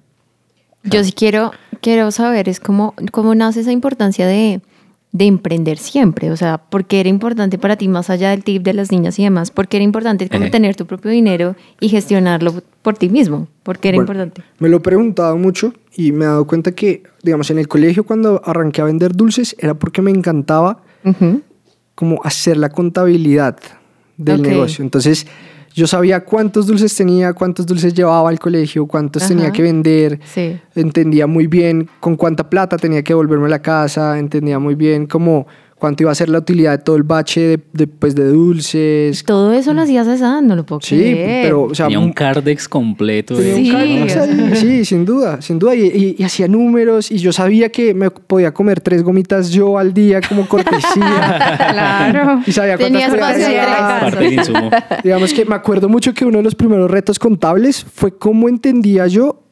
[0.84, 4.60] Yo sí quiero, quiero saber, es cómo, cómo nace esa importancia de,
[5.12, 6.30] de emprender siempre.
[6.30, 9.18] O sea, ¿por qué era importante para ti, más allá del tip de las niñas
[9.18, 9.50] y demás?
[9.50, 10.50] ¿Por qué era importante como Ejé.
[10.50, 13.48] tener tu propio dinero y gestionarlo por ti mismo?
[13.62, 14.42] ¿Por qué era Bueno, importante?
[14.58, 18.04] Me lo he preguntado mucho y me he dado cuenta que, digamos, en el colegio
[18.04, 21.40] cuando arranqué a vender dulces era porque me encantaba Ujú.
[21.94, 23.56] Como hacer la contabilidad
[24.16, 24.84] del negocio.
[24.84, 25.26] Entonces,
[25.74, 30.20] yo sabía cuántos dulces tenía, cuántos dulces llevaba al colegio, cuántos tenía que vender.
[30.24, 30.60] Sí.
[30.74, 35.06] Entendía muy bien con cuánta plata tenía que volverme a la casa, entendía muy bien
[35.06, 35.46] como
[35.78, 39.22] cuánto iba a ser la utilidad de todo el bache de, de, pues, de dulces.
[39.24, 41.44] Todo eso lo hacías a esa, no lo puedo Sí, creer.
[41.44, 43.36] pero, o sea, Tenía un cardex completo.
[43.36, 45.74] de- Tenía un Sí, Cardex sí, sin duda, sin duda.
[45.74, 49.76] Y, y- y hacía números y yo sabía que me podía comer tres gomitas yo
[49.78, 51.56] al día como cortesía.
[51.58, 52.40] Claro.
[52.46, 53.14] y sabía cuántas.
[53.14, 54.36] Parte.
[55.02, 59.06] Digamos que me acuerdo mucho que uno de los primeros retos contables fue cómo entendía
[59.06, 59.43] yo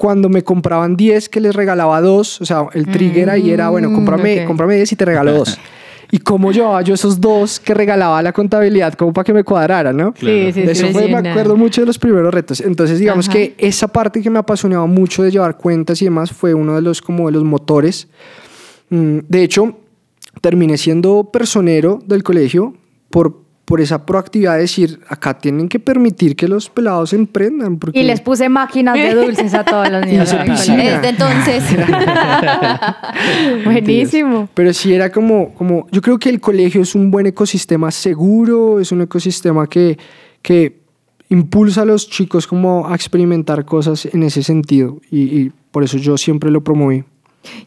[0.00, 2.40] cuando me compraban 10 que les regalaba dos.
[2.40, 4.46] O sea, el trigger ahí era, bueno, cómprame, ok.
[4.46, 5.58] cómprame 10 y te regalo dos.
[6.12, 9.92] Y cómo llevaba yo esos dos que regalaba la contabilidad como para que me cuadrara,
[9.92, 10.12] ¿no?
[10.18, 10.68] Sí, sí, sí.
[10.68, 12.60] Eso fue, me acuerdo mucho de los primeros retos.
[12.60, 13.38] Entonces, digamos Ajá.
[13.38, 16.82] que esa parte que me apasionaba mucho de llevar cuentas y demás fue uno de
[16.82, 18.08] los, como de los motores.
[18.88, 19.76] Mm, De hecho,
[20.40, 22.74] terminé siendo personero del colegio
[23.08, 27.78] por, por esa proactividad de decir, acá tienen que permitir que los pelados emprendan.
[27.78, 30.28] Porque Y les puse máquinas de dulces a todos los niños.
[30.28, 31.62] Desde entonces.
[33.64, 34.48] Buenísimo.
[34.54, 38.80] Pero sí era como, como, yo creo que el colegio es un buen ecosistema seguro,
[38.80, 39.96] es un ecosistema que,
[40.42, 40.80] que
[41.28, 45.96] impulsa a los chicos como a experimentar cosas en ese sentido y, y por eso
[45.96, 47.04] yo siempre lo promoví.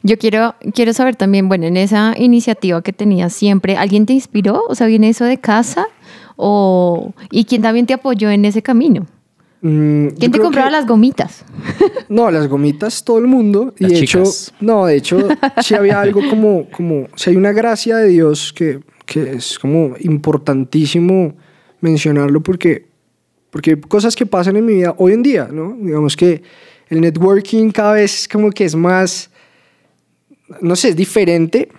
[0.03, 4.63] Yo quiero, quiero saber también, bueno, en esa iniciativa que tenías siempre, ¿alguien te inspiró?
[4.67, 5.87] O sea, ¿viene eso de casa?
[6.35, 9.07] O, ¿Y quién también te apoyó en ese camino?
[9.61, 11.45] Mm, ¿Quién te compraba que- las gomitas?
[12.09, 13.73] No, las gomitas, todo el mundo.
[13.79, 14.23] Y de hecho,
[14.59, 15.27] no, de hecho,
[15.61, 19.95] sí había algo como, como, si hay una gracia de Dios que, que es como
[20.01, 21.33] importantísimo
[21.81, 22.85] mencionarlo porque,
[23.49, 25.75] porque hay cosas que pasan en mi vida hoy en día, ¿no?
[25.79, 26.43] Digamos que
[26.89, 29.31] el networking cada vez como que es más,
[30.61, 31.69] no sé, es diferente,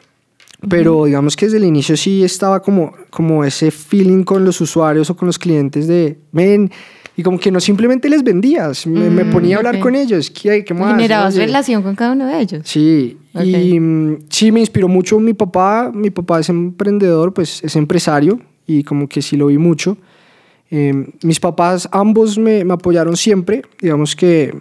[0.68, 5.10] pero digamos que desde el inicio sí estaba como, como ese feeling con los usuarios
[5.10, 6.70] o con los clientes de, ven,
[7.16, 10.30] y como que no simplemente les vendías, me, me Mm, ponía a hablar con ellos,
[10.30, 10.94] ¿qué, qué más?
[10.96, 11.46] Generabas Oye.
[11.46, 12.62] relación con cada uno de ellos.
[12.64, 17.76] Sí, y mm, sí me inspiró mucho mi papá, mi papá es emprendedor, pues es
[17.76, 19.96] empresario y como que sí lo vi mucho.
[20.70, 24.52] Eh, mis papás ambos me, me apoyaron siempre, digamos que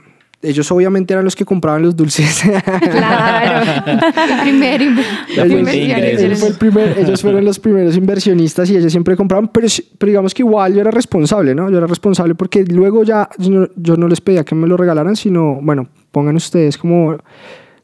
[0.43, 2.43] ellos obviamente eran los que compraban los dulces.
[2.43, 3.83] Claro.
[3.85, 5.03] El primer inv-
[5.37, 10.09] La ellos, fue el primer- fueron los primeros inversionistas y ellos siempre compraban, pero, pero
[10.09, 11.69] digamos que igual yo era responsable, ¿no?
[11.71, 14.77] Yo era responsable porque luego ya yo no, yo no les pedía que me lo
[14.77, 17.17] regalaran, sino, bueno, pongan ustedes como,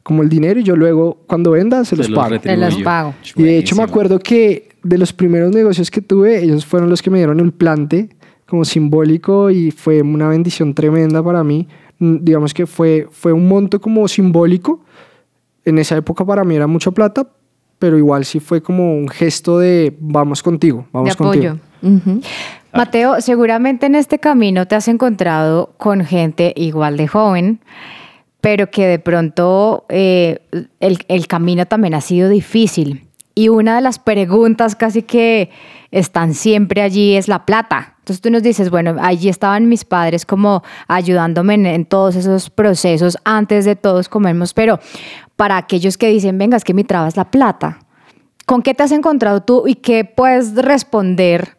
[0.02, 2.40] como el dinero y yo luego cuando venda se los Se los pago.
[2.40, 3.14] Te los pago.
[3.36, 7.02] Y de hecho me acuerdo que de los primeros negocios que tuve, ellos fueron los
[7.02, 8.08] que me dieron el plante
[8.46, 11.68] como simbólico y fue una bendición tremenda para mí.
[12.00, 14.80] Mm, Digamos que fue, fue un monto como simbólico.
[15.64, 17.28] En esa época para mí era mucha plata,
[17.78, 21.50] pero igual sí fue como un gesto de vamos contigo, vamos De apoyo.
[21.82, 21.96] contigo.
[22.12, 22.20] Ujú.
[22.72, 27.60] Mateo, seguramente en este camino te has encontrado con gente igual de joven,
[28.40, 30.40] pero que de pronto eh,
[30.80, 33.06] el, el camino también ha sido difícil.
[33.34, 35.50] Y una de las preguntas casi que
[35.90, 37.94] están siempre allí es la plata.
[37.98, 43.18] Entonces tú nos dices, bueno, allí estaban mis padres como ayudándome en, todos esos procesos
[43.24, 44.78] antes de todos comernos, pero
[45.36, 47.78] para aquellos que dicen, venga, es que mi traba es la plata,
[48.46, 51.56] ¿con qué te has encontrado tú y qué puedes responder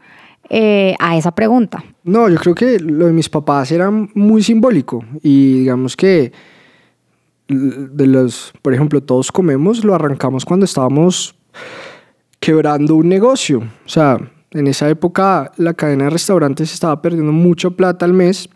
[0.49, 1.83] eh, a esa pregunta?
[2.03, 6.31] No, yo creo que lo de mis papás era muy simbólico y digamos que
[7.47, 11.35] de los, por ejemplo, todos comemos, lo arrancamos cuando estábamos
[12.39, 13.59] quebrando un negocio.
[13.85, 14.17] O sea,
[14.51, 18.49] en esa época la cadena de restaurantes estaba perdiendo mucha plata al mes,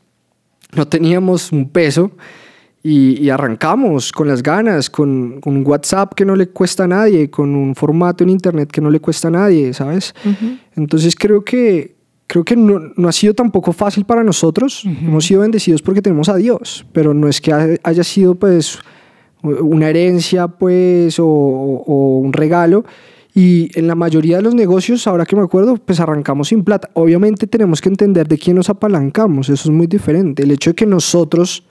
[0.76, 2.12] no teníamos un peso
[2.84, 6.88] y, y arrancamos con las ganas, con, con un WhatsApp que no le cuesta a
[6.88, 10.14] nadie, con un formato en Internet que no le cuesta a nadie, ¿sabes?
[10.76, 11.96] Entonces creo que,
[12.28, 14.84] creo que no, no ha sido tampoco fácil para nosotros.
[14.86, 18.80] Hemos sido bendecidos porque tenemos a Dios, pero no es que ha- haya sido pues
[19.46, 22.84] una herencia pues o, o un regalo.
[23.34, 26.90] Y en la mayoría de los negocios, ahora que me acuerdo, pues arrancamos sin plata.
[26.94, 30.44] Obviamente tenemos que entender de quién nos apalancamos, eso es muy diferente.
[30.44, 31.66] El hecho de que nosotros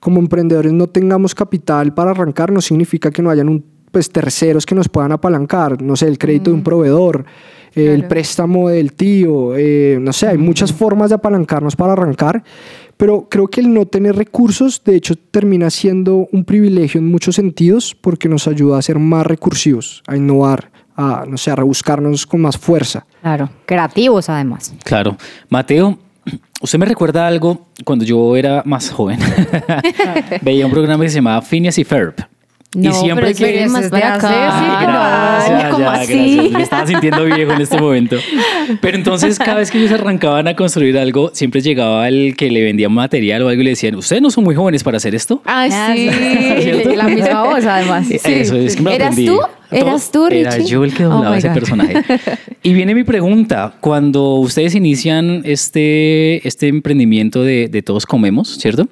[0.00, 4.66] como emprendedores no tengamos capital para arrancar no significa que no hayan un, pues, terceros
[4.66, 7.24] que nos puedan apalancar, no sé, el crédito de un proveedor,
[7.74, 12.44] eh, el préstamo del tío, eh, no sé, hay muchas formas de apalancarnos para arrancar,
[12.96, 17.34] pero creo que el no tener recursos, de hecho, termina siendo un privilegio en muchos
[17.34, 22.26] sentidos porque nos ayuda a ser más recursivos, a innovar, a, no sé, a rebuscarnos
[22.26, 23.06] con más fuerza.
[23.20, 24.74] Claro, creativos además.
[24.84, 25.16] Claro.
[25.48, 25.98] Mateo,
[26.60, 29.18] usted me recuerda algo cuando yo era más joven.
[30.42, 32.14] Veía un programa que se llamaba Phineas y Ferb.
[32.78, 33.66] No, y siempre pero que...
[33.68, 34.28] más para acá.
[34.82, 36.34] Gracias, Ay, ¿cómo ya, así?
[36.34, 36.52] gracias.
[36.52, 38.16] Me estaba sintiendo viejo en este momento.
[38.82, 42.62] Pero entonces, cada vez que ellos arrancaban a construir algo, siempre llegaba el que le
[42.62, 45.40] vendía material o algo y le decían, ¿ustedes no son muy jóvenes para hacer esto?
[45.46, 46.10] Ay, Ah, sí.
[46.10, 48.10] sí, la misma voz además.
[48.10, 49.26] Eso es que me lo ¿Eras aprendí.
[49.26, 49.40] tú?
[49.70, 50.68] ¿Eras tú, Era Richie?
[50.70, 52.02] yo el que Oh doblaba ese personaje.
[52.62, 53.74] Y viene mi pregunta.
[53.80, 58.86] Cuando ustedes inician este, este emprendimiento de, de Todos Comemos, ¿cierto?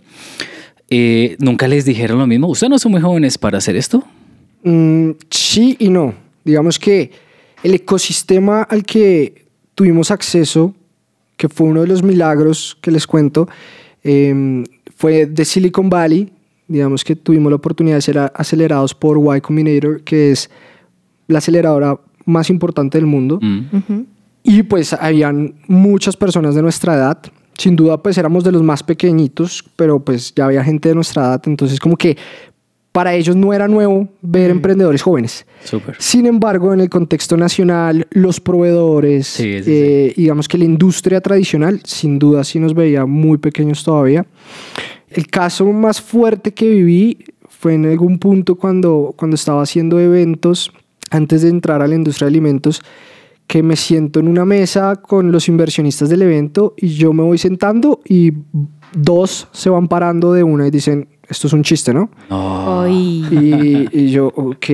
[0.96, 2.46] Eh, ¿Nunca les dijeron lo mismo?
[2.46, 4.04] ¿Ustedes no son muy jóvenes para hacer esto?
[4.62, 6.14] Mm, sí y no.
[6.44, 7.10] Digamos que
[7.64, 10.72] el ecosistema al que tuvimos acceso,
[11.36, 13.48] que fue uno de los milagros que les cuento,
[14.04, 14.62] eh,
[14.94, 16.30] fue de Silicon Valley.
[16.68, 20.48] Digamos que tuvimos la oportunidad de ser acelerados por Y Combinator, que es
[21.26, 23.40] la aceleradora más importante del mundo.
[23.42, 24.02] Mm.
[24.44, 27.18] Y pues habían muchas personas de nuestra edad.
[27.58, 31.22] Sin duda pues éramos de los más pequeñitos, pero pues ya había gente de nuestra
[31.24, 31.42] edad.
[31.46, 32.16] Entonces como que
[32.92, 35.44] para ellos no era nuevo ver emprendedores jóvenes.
[35.64, 35.96] Súper.
[35.98, 39.70] Sin embargo, en el contexto nacional, los proveedores, Sí, sí, sí.
[39.72, 44.24] eh, digamos que la industria tradicional, sin duda sí nos veía muy pequeños todavía.
[45.08, 50.70] El caso más fuerte que viví fue en algún punto cuando, cuando estaba haciendo eventos,
[51.10, 52.80] antes de entrar a la industria de alimentos,
[53.46, 57.38] que me siento en una mesa con los inversionistas del evento y yo me voy
[57.38, 58.32] sentando y
[58.94, 62.10] dos se van parando de una y dicen, esto es un chiste, ¿no?
[62.30, 63.24] Ay.
[63.30, 64.68] Y, y yo, ok.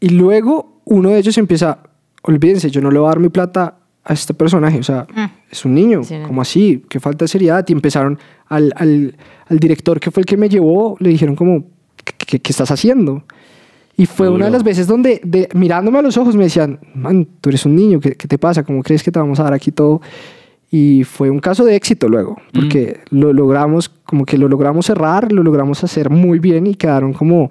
[0.00, 1.78] Y luego uno de ellos empieza,
[2.22, 5.06] olvídense, yo no le voy a dar mi plata a este personaje, o sea,
[5.50, 6.26] es un niño, Sí, no.
[6.26, 6.84] como así?
[6.90, 7.64] ¿Qué falta de seriedad?
[7.68, 9.16] Y empezaron al, al,
[9.48, 11.64] al director que fue el que me llevó, le dijeron como,
[12.04, 13.24] ¿qué, qué- qué estás haciendo?
[13.96, 17.28] Y fue una de las veces donde, de, mirándome a los ojos, me decían, man,
[17.40, 18.64] tú eres un niño, ¿qué, qué te pasa?
[18.64, 20.00] ¿Cómo crees que te vamos a dar aquí todo?
[20.70, 25.30] Y fue un caso de éxito luego, porque lo logramos, como que lo logramos cerrar,
[25.30, 27.48] lo logramos hacer muy bien y quedaron como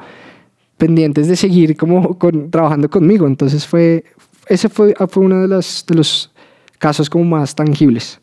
[0.78, 3.26] pendientes de seguir como con, trabajando conmigo.
[3.26, 4.04] Entonces fue,
[4.50, 6.34] ese fue, fue uno de, las, de los
[6.80, 8.20] casos como más tangibles.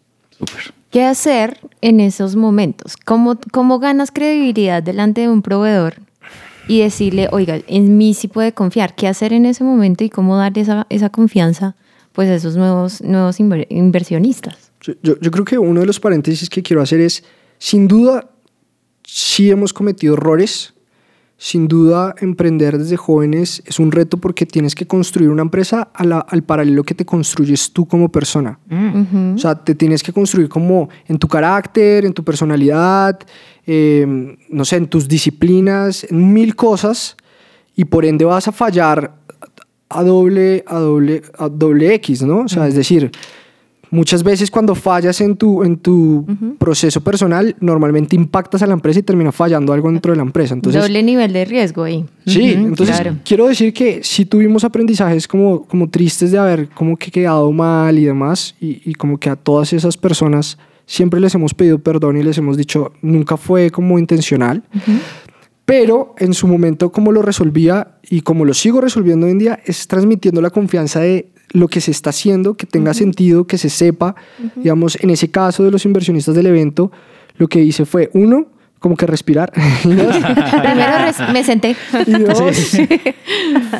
[0.90, 2.98] ¿Qué hacer en esos momentos?
[2.98, 5.94] ¿Cómo, ¿Cómo ganas credibilidad delante de un proveedor
[6.70, 8.94] y decirle, oiga, en mí sí puede confiar?
[8.94, 11.74] ¿Qué hacer en ese momento y cómo darle esa, esa confianza
[12.12, 14.70] pues, a esos nuevos, nuevos inver- inversionistas?
[14.80, 17.24] Yo- yo creo que uno de los paréntesis que quiero hacer es,
[17.58, 18.30] sin duda,
[19.02, 20.72] sí hemos cometido errores.
[21.42, 26.04] Sin duda, emprender desde jóvenes es un reto porque tienes que construir una empresa a
[26.04, 28.58] la- al paralelo que te construyes tú como persona.
[29.36, 33.18] O sea, te tienes que construir como en tu carácter, en tu personalidad,
[33.66, 37.16] eh, no sé, en tus disciplinas, en mil cosas,
[37.74, 39.14] y por ende vas a fallar
[39.88, 42.40] a doble, a doble, a doble X, ¿no?
[42.40, 43.10] O sea, es decir,
[43.90, 46.26] muchas veces cuando fallas en tu, en tu
[46.58, 50.54] proceso personal, normalmente impactas a la empresa y termina fallando algo dentro de la empresa.
[50.54, 52.04] Entonces, Doble nivel de riesgo ahí.
[52.26, 53.16] Sí, Ujú, entonces claro.
[53.24, 57.98] quiero decir que sí tuvimos aprendizajes como, como tristes de haber como que quedado mal
[57.98, 62.16] y demás, y, y como que a todas esas personas siempre les hemos pedido perdón
[62.16, 64.64] y les hemos dicho, nunca fue como intencional,
[65.64, 69.60] pero en su momento como lo resolvía y como lo sigo resolviendo hoy en día,
[69.64, 73.68] es transmitiendo la confianza de lo que se está haciendo, que tenga sentido, que se
[73.70, 74.14] sepa.
[74.56, 76.90] Digamos, en ese caso de los inversionistas del evento,
[77.36, 78.46] lo que hice fue, uno,
[78.78, 79.52] como que respirar.
[79.82, 81.76] Primero res- me senté.
[82.06, 82.40] y dos,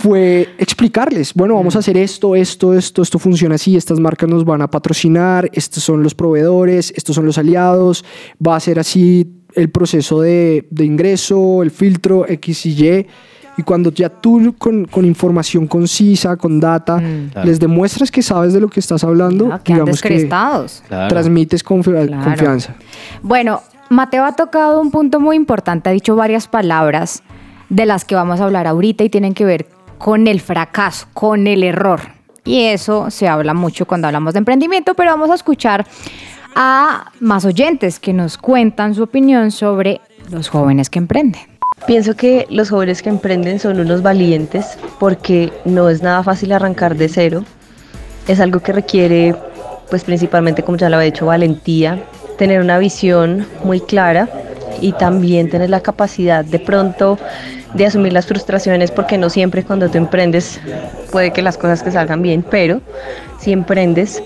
[0.02, 4.44] fue explicarles, bueno, vamos a hacer esto, esto, esto, esto funciona así, estas marcas nos
[4.44, 8.04] van a patrocinar, estos son los proveedores, estos son los aliados,
[8.46, 13.06] va a ser así el proceso de, de ingreso, el filtro X y Y.
[13.60, 16.98] Y cuando ya tú con, con información concisa, con data,
[17.32, 17.46] Claro.
[17.46, 20.28] les demuestras que sabes de lo que estás hablando, Ah, quedan digamos que.
[20.28, 21.08] Claro.
[21.08, 22.24] transmites confi- Claro.
[22.24, 22.74] confianza.
[23.22, 27.22] Bueno, Mateo ha tocado un punto muy importante, ha dicho varias palabras
[27.68, 29.66] de las que vamos a hablar ahorita y tienen que ver
[29.98, 32.00] con el fracaso, con el error.
[32.46, 35.86] Y eso se habla mucho cuando hablamos de emprendimiento, pero vamos a escuchar
[36.56, 41.42] a más oyentes que nos cuentan su opinión sobre los jóvenes que emprenden.
[41.86, 46.96] Pienso que los jóvenes que emprenden son unos valientes porque no es nada fácil arrancar
[46.96, 47.44] de cero.
[48.28, 49.34] Es algo que requiere,
[49.88, 52.04] pues principalmente, como ya lo he dicho, valentía,
[52.38, 54.28] tener una visión muy clara
[54.80, 57.18] y también tener la capacidad de pronto
[57.74, 60.60] de asumir las frustraciones porque no siempre cuando tú emprendes
[61.12, 62.80] puede que las cosas te salgan bien, pero
[63.38, 64.22] si emprendes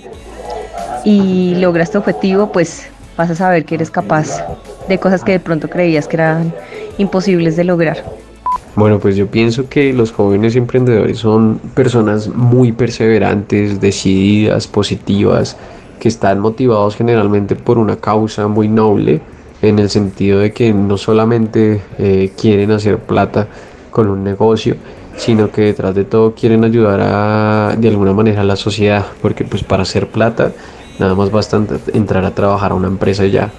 [1.04, 4.44] y logras tu objetivo, pues vas a saber que eres capaz
[4.88, 6.54] de cosas que de pronto creías que eran
[6.98, 8.04] imposibles de lograr.
[8.76, 15.56] Bueno, pues yo pienso que los jóvenes emprendedores son personas muy perseverantes, decididas, positivas,
[16.00, 19.20] que están motivados generalmente por una causa muy noble,
[19.62, 23.46] en el sentido de que no solamente eh, quieren hacer plata
[23.90, 24.76] con un negocio,
[25.16, 29.44] sino que detrás de todo quieren ayudar a, de alguna manera a la sociedad, porque
[29.44, 30.52] pues para hacer plata
[30.98, 33.50] nada más basta entrar a trabajar a una empresa y ya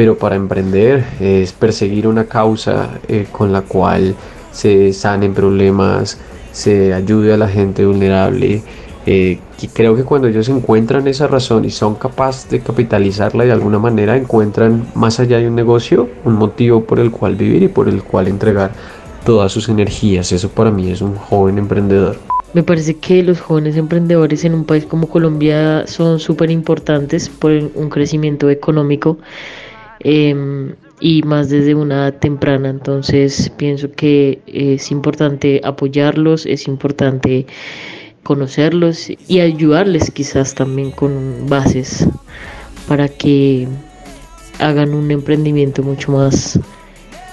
[0.00, 4.14] pero para emprender es perseguir una causa eh, con la cual
[4.50, 6.18] se sanen problemas,
[6.52, 8.62] se ayude a la gente vulnerable.
[9.04, 13.52] eh, y creo que cuando ellos encuentran esa razón y son capaces de capitalizarla de
[13.52, 17.68] alguna manera, encuentran más allá de un negocio un motivo por el cual vivir y
[17.68, 18.72] por el cual entregar
[19.26, 20.32] todas sus energías.
[20.32, 22.16] Eso para mí es un joven emprendedor.
[22.54, 27.50] Me parece que los jóvenes emprendedores en un país como Colombia son súper importantes por
[27.50, 29.18] un crecimiento económico
[30.00, 32.70] em, y más desde una edad temprana.
[32.70, 37.46] Entonces pienso que es importante apoyarlos, es importante
[38.22, 42.06] conocerlos y ayudarles quizás también con bases
[42.86, 43.66] para que
[44.58, 46.58] hagan un emprendimiento mucho más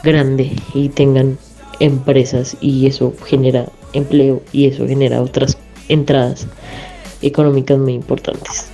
[0.03, 1.37] grande y tengan
[1.79, 5.57] empresas y eso genera empleo y eso genera otras
[5.89, 6.47] entradas
[7.21, 8.69] económicas muy importantes.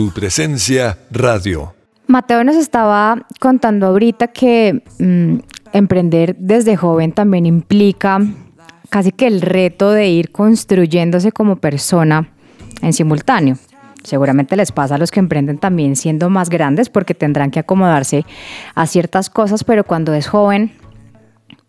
[0.00, 1.74] Su presencia radio.
[2.06, 5.40] Mateo nos estaba contando ahorita que mm,
[5.74, 8.18] emprender desde joven también implica
[8.88, 12.30] casi que el reto de ir construyéndose como persona
[12.80, 13.58] en simultáneo.
[14.02, 18.24] Seguramente les pasa a los que emprenden también siendo más grandes porque tendrán que acomodarse
[18.74, 20.72] a ciertas cosas, pero cuando es joven,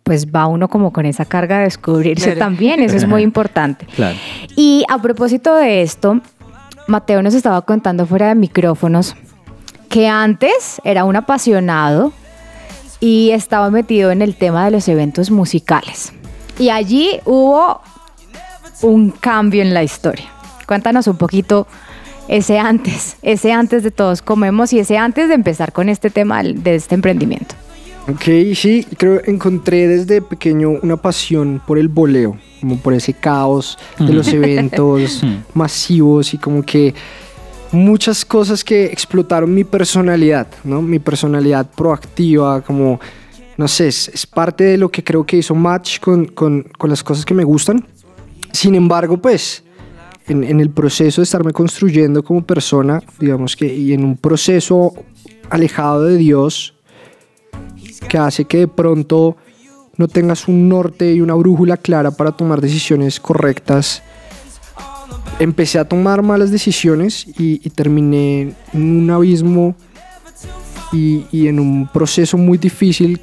[0.04, 2.38] pues va uno como con esa carga de descubrirse Claro.
[2.38, 3.84] también, eso es muy importante.
[3.94, 4.16] Claro.
[4.56, 6.22] Y a propósito de esto,
[6.86, 9.14] Mateo nos estaba contando fuera de micrófonos
[9.88, 12.12] que antes era un apasionado
[13.00, 16.12] y estaba metido en el tema de los eventos musicales.
[16.58, 17.80] Y allí hubo
[18.82, 20.26] un cambio en la historia.
[20.66, 21.66] Cuéntanos un poquito
[22.28, 26.42] ese antes, ese antes de todos comemos y ese antes de empezar con este tema
[26.42, 27.54] de este emprendimiento.
[28.08, 33.78] Ok, sí, creo encontré desde pequeño una pasión por el boleo, como por ese caos
[33.98, 35.36] de los eventos Mm.
[35.54, 36.94] masivos y como que
[37.70, 40.82] muchas cosas que explotaron mi personalidad, ¿no?
[40.82, 42.98] Mi personalidad proactiva, como,
[43.56, 46.90] no sé, es, es parte de lo que creo que hizo match con, con- con
[46.90, 47.86] las cosas que me gustan.
[48.50, 49.62] Sin embargo, pues,
[50.26, 54.92] en, en el proceso de estarme construyendo como persona, digamos que, y en un proceso
[55.50, 56.74] alejado de Dios,
[58.08, 59.36] que hace que de pronto
[59.96, 64.02] no tengas un norte y una brújula clara para tomar decisiones correctas.
[65.38, 69.74] Empecé a tomar malas decisiones y, y terminé en un abismo
[70.92, 73.20] y, y en un proceso muy difícil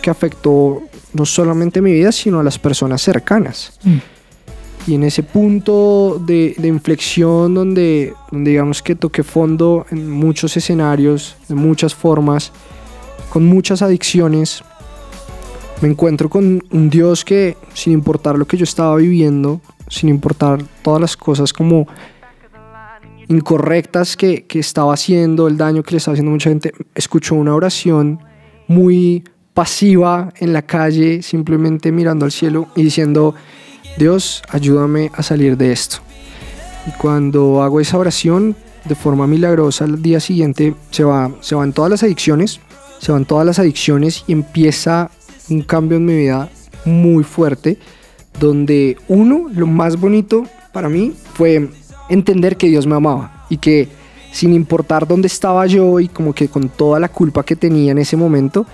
[0.00, 3.78] que afectó no solamente mi vida, sino a las personas cercanas.
[4.86, 10.56] Y en ese punto de, de inflexión donde, donde digamos que toqué fondo en muchos
[10.56, 12.52] escenarios, de muchas formas,
[13.32, 14.62] con muchas adicciones,
[15.80, 20.62] me encuentro con un Dios que sin importar lo que yo estaba viviendo, sin importar
[20.82, 21.86] todas las cosas como
[23.28, 27.34] incorrectas que, que estaba haciendo, el daño que le estaba haciendo a mucha gente, escuchó
[27.34, 28.20] una oración
[28.68, 29.24] muy
[29.54, 33.34] pasiva en la calle, simplemente mirando al cielo y diciendo,
[33.96, 36.00] Dios, ayúdame a salir de esto.
[36.86, 41.72] Y cuando hago esa oración, de forma milagrosa, al día siguiente se, va, se van
[41.72, 42.60] todas las adicciones,
[43.02, 45.10] se van todas las adicciones y empieza
[45.50, 46.48] un cambio en mi vida
[46.84, 47.76] muy fuerte,
[48.38, 51.68] donde uno, lo más bonito para mí fue
[52.08, 53.88] entender que Dios me amaba y que
[54.30, 57.98] sin importar dónde estaba yo y como que con toda la culpa que tenía en
[57.98, 58.66] ese momento,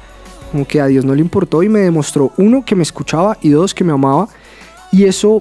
[0.52, 3.48] como que a Dios no le importó y me demostró, uno, que me escuchaba y
[3.48, 4.28] dos, que me amaba.
[4.92, 5.40] Y eso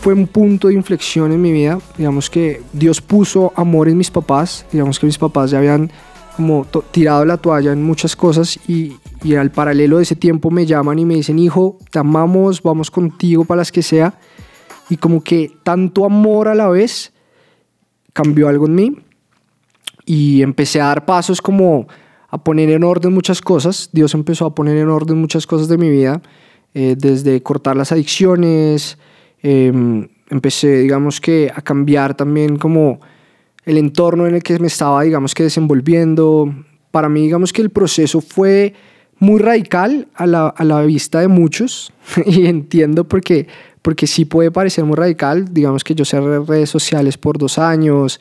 [0.00, 1.78] fue un punto de inflexión en mi vida.
[1.98, 4.64] Digamos que Dios puso amor en mis papás.
[4.72, 5.90] Digamos que mis papás ya habían
[6.38, 10.66] como tirado la toalla en muchas cosas y, y al paralelo de ese tiempo me
[10.66, 14.14] llaman y me dicen, hijo, te amamos, vamos contigo para las que sea.
[14.88, 17.12] Y como que tanto amor a la vez
[18.12, 18.96] cambió algo en mí
[20.06, 21.88] y empecé a dar pasos como
[22.28, 23.90] a poner en orden muchas cosas.
[23.92, 26.22] Dios empezó a poner en orden muchas cosas de mi vida,
[26.72, 28.96] eh, desde cortar las adicciones,
[29.42, 29.72] eh,
[30.30, 33.00] empecé, digamos que, a cambiar también como
[33.64, 36.52] el entorno en el que me estaba, digamos que, desenvolviendo.
[36.90, 38.74] Para mí, digamos que el proceso fue
[39.18, 41.92] muy radical a la, a la vista de muchos
[42.26, 43.46] y entiendo porque,
[43.82, 45.52] porque sí puede parecer muy radical.
[45.52, 48.20] Digamos que yo cerré redes sociales por dos años,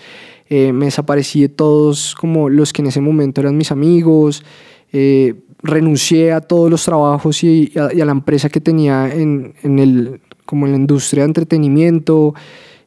[0.49, 4.43] eh, me desaparecí de todos como los que en ese momento eran mis amigos,
[4.91, 9.13] eh, renuncié a todos los trabajos y, y a, y a la empresa que tenía
[9.13, 12.33] en, en el, como en la industria de entretenimiento.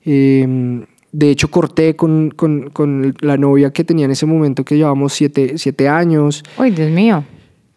[0.04, 4.76] eh, de hecho, corté con, con, con la novia que tenía en ese momento, que
[4.76, 6.42] llevamos siete, siete años.
[6.58, 7.24] Uy, Dios mío.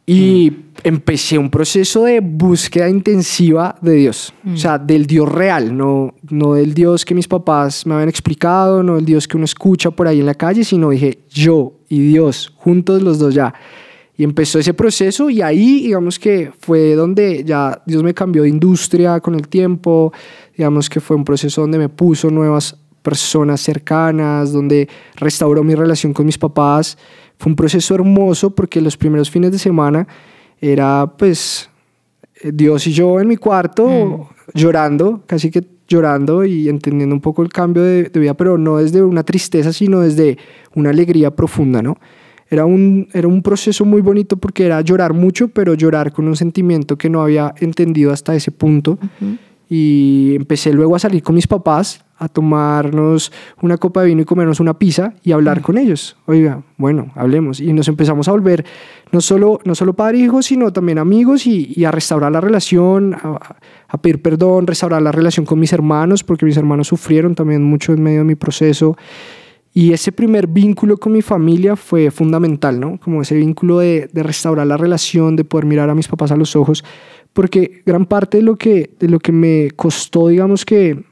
[0.05, 0.51] Y
[0.83, 6.55] empecé un proceso de búsqueda intensiva de Dios, o sea, del Dios real, no, no
[6.55, 10.07] del Dios que mis papás me habían explicado, no del Dios que uno escucha por
[10.07, 13.53] ahí en la calle, sino dije yo y Dios, juntos los dos ya.
[14.15, 18.49] Y empezó ese proceso y ahí, digamos que fue donde ya Dios me cambió de
[18.49, 20.11] industria con el tiempo,
[20.55, 26.13] digamos que fue un proceso donde me puso nuevas personas cercanas, donde restauró mi relación
[26.13, 26.97] con mis papás.
[27.37, 30.07] Fue un proceso hermoso porque los primeros fines de semana
[30.59, 31.69] era pues
[32.41, 37.43] eh, Dios y yo en mi cuarto llorando, casi que llorando y entendiendo un poco
[37.43, 40.37] el cambio de, de vida, pero no desde una tristeza, sino desde
[40.73, 41.97] una alegría profunda, ¿no?
[42.49, 46.35] Era un, era un proceso muy bonito porque era llorar mucho, pero llorar con un
[46.35, 48.99] sentimiento que no había entendido hasta ese punto.
[49.69, 54.25] Y empecé luego a salir con mis papás a tomarnos una copa de vino y
[54.25, 56.15] comernos una pizza y hablar con ellos.
[56.25, 57.59] Oiga, bueno, hablemos.
[57.59, 58.65] Y nos empezamos a volver
[59.11, 62.41] no solo, no solo padre e hijo, sino también amigos y, y a restaurar la
[62.41, 63.57] relación, a,
[63.87, 67.93] a pedir perdón, restaurar la relación con mis hermanos, porque mis hermanos sufrieron también mucho
[67.93, 68.97] en medio de mi proceso.
[69.73, 72.99] Y ese primer vínculo con mi familia fue fundamental, ¿no?
[72.99, 76.35] Como ese vínculo de, de, restaurar la relación, de poder mirar a mis papás a
[76.35, 76.83] los ojos,
[77.33, 81.03] porque gran parte de lo que, de lo que me costó, digamos que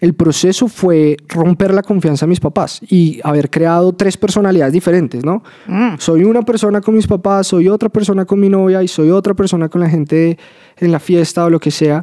[0.00, 5.24] el proceso fue romper la confianza de mis papás y haber creado tres personalidades diferentes,
[5.24, 5.44] ¿no?
[5.66, 5.94] Mm.
[5.98, 9.34] Soy una persona con mis papás, soy otra persona con mi novia y soy otra
[9.34, 10.38] persona con la gente
[10.78, 12.00] en la fiesta o lo que sea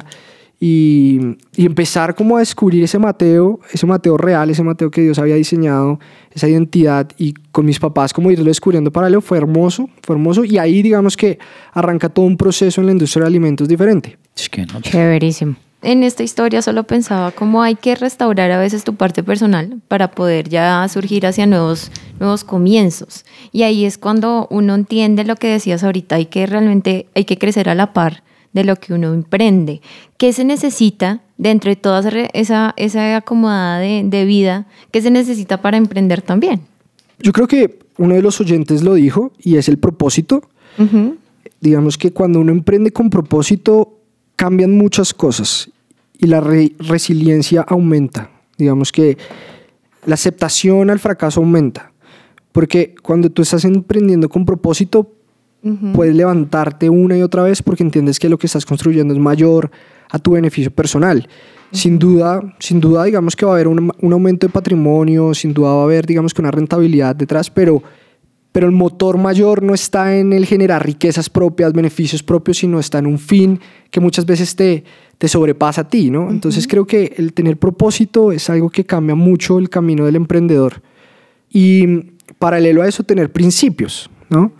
[0.62, 1.18] y,
[1.56, 5.36] y, empezar como a descubrir ese Mateo, ese Mateo real, ese Mateo que Dios había
[5.36, 5.98] diseñado,
[6.34, 10.58] esa identidad y con mis papás como irlo descubriendo paralelo fue hermoso, fue hermoso y
[10.58, 11.38] ahí digamos que
[11.72, 14.18] arranca todo un proceso en la industria de alimentos diferente.
[14.36, 14.82] Es que no.
[14.82, 15.56] Chéverísimo.
[15.82, 20.10] En esta historia solo pensaba cómo hay que restaurar a veces tu parte personal para
[20.10, 23.24] poder ya surgir hacia nuevos, nuevos comienzos.
[23.50, 27.38] Y ahí es cuando uno entiende lo que decías ahorita, hay que realmente, hay que
[27.38, 28.22] crecer a la par
[28.52, 29.80] de lo que uno emprende.
[30.16, 34.66] ¿Qué se necesita dentro de toda esa, esa acomodada de, de vida?
[34.90, 36.60] ¿Qué se necesita para emprender también?
[37.20, 40.42] Yo creo que uno de los oyentes lo dijo y es el propósito.
[40.78, 41.16] Uh -huh.
[41.60, 43.98] Digamos que cuando uno emprende con propósito
[44.36, 45.70] cambian muchas cosas
[46.18, 48.30] y la re resiliencia aumenta.
[48.56, 49.18] Digamos que
[50.06, 51.92] la aceptación al fracaso aumenta.
[52.52, 55.12] Porque cuando tú estás emprendiendo con propósito,
[55.62, 55.92] Uh -huh.
[55.92, 59.70] Puedes levantarte una y otra vez porque entiendes que lo que estás construyendo es mayor
[60.10, 61.18] a tu beneficio personal.
[61.18, 61.76] Uh -huh.
[61.76, 65.52] Sin duda, sin duda, digamos que va a haber un, un, aumento de patrimonio, sin
[65.52, 67.82] duda va a haber, digamos que una rentabilidad detrás, pero,
[68.52, 72.98] pero el motor mayor no está en el generar riquezas propias, beneficios propios, sino está
[72.98, 74.82] en un fin que muchas veces te,
[75.18, 76.22] te sobrepasa a ti, ¿no?
[76.22, 76.30] Uh -huh.
[76.30, 80.82] Entonces creo que el tener propósito es algo que cambia mucho el camino del emprendedor.
[81.52, 81.86] Y
[82.38, 84.52] paralelo a eso, tener principios, ¿no?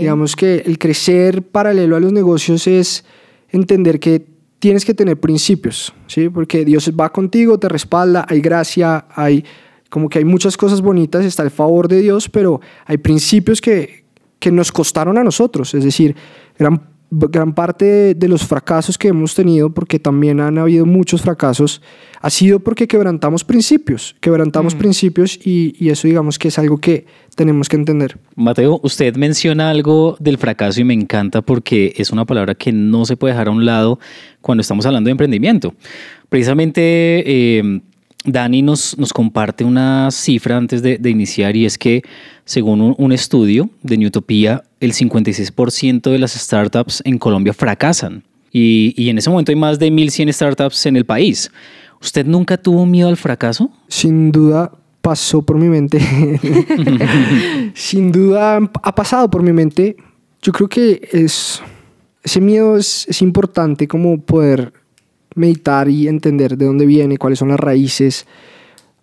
[0.00, 3.04] Digamos que el crecer paralelo a los negocios es
[3.50, 4.26] entender que
[4.58, 6.28] tienes que tener principios, ¿sí?
[6.28, 9.44] Porque Dios va contigo, te respalda, hay gracia, hay
[9.90, 14.04] como que hay muchas cosas bonitas, está el favor de Dios, pero hay principios que,
[14.38, 16.16] que nos costaron a nosotros, es decir,
[16.58, 16.80] gran
[17.10, 21.80] gran parte de los fracasos que hemos tenido, porque también han habido muchos fracasos,
[22.20, 24.78] ha sido porque quebrantamos principios, quebrantamos mm.
[24.78, 27.06] principios y, y, eso digamos que es algo que
[27.36, 28.18] tenemos que entender.
[28.34, 33.04] Mateo, usted menciona algo del fracaso y me encanta porque es una palabra que no
[33.04, 34.00] se puede dejar a un lado
[34.40, 35.74] cuando estamos hablando de emprendimiento.
[36.28, 37.22] Precisamente...
[37.26, 37.80] Eh,
[38.28, 42.02] Dani nos, nos, comparte una cifra antes de, de iniciar y es que
[42.44, 48.94] según un, un, estudio de Newtopia, el 56% de las startups en Colombia fracasan y,
[48.96, 51.52] y en ese momento hay más de 1.100 startups en el país.
[52.02, 53.70] ¿Usted nunca tuvo miedo al fracaso?
[53.86, 54.72] Sin duda
[55.06, 56.00] pasó por mi mente.
[57.74, 59.96] Sin duda ha pasado por mi mente.
[60.42, 61.62] Yo creo que es,
[62.24, 64.72] ese miedo es, es importante como poder
[65.36, 68.26] meditar y entender de dónde viene, cuáles son las raíces.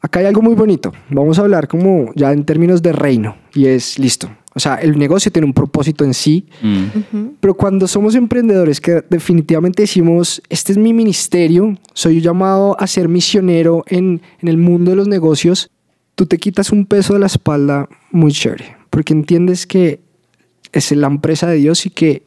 [0.01, 0.91] Acá hay algo muy bonito.
[1.09, 4.29] Vamos a hablar como ya en términos de reino y es listo.
[4.53, 6.67] O sea, el negocio tiene un propósito en sí, mm.
[6.67, 7.31] uh -huh.
[7.39, 13.07] pero cuando somos emprendedores que definitivamente decimos, este es mi ministerio, soy llamado a ser
[13.07, 15.71] misionero en, en el mundo de los negocios,
[16.15, 20.01] tú te quitas un peso de la espalda muy chévere, porque entiendes que
[20.71, 22.23] es la empresa de Dios y que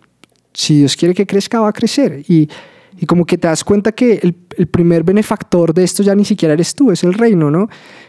[0.53, 2.25] si Dios quiere que crezca, va a crecer.
[2.29, 2.49] Y
[2.99, 6.25] y como que te das cuenta que el, el, primer benefactor de esto ya ni
[6.25, 7.69] siquiera eres tú, es el reino, ¿no?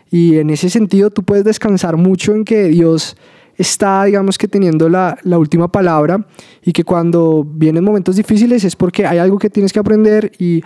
[0.10, 3.18] Y en ese sentido tú puedes descansar mucho en que Dios
[3.58, 6.26] está, digamos que teniendo la, la última palabra
[6.64, 10.62] y que cuando vienen momentos difíciles es porque hay algo que tienes que aprender y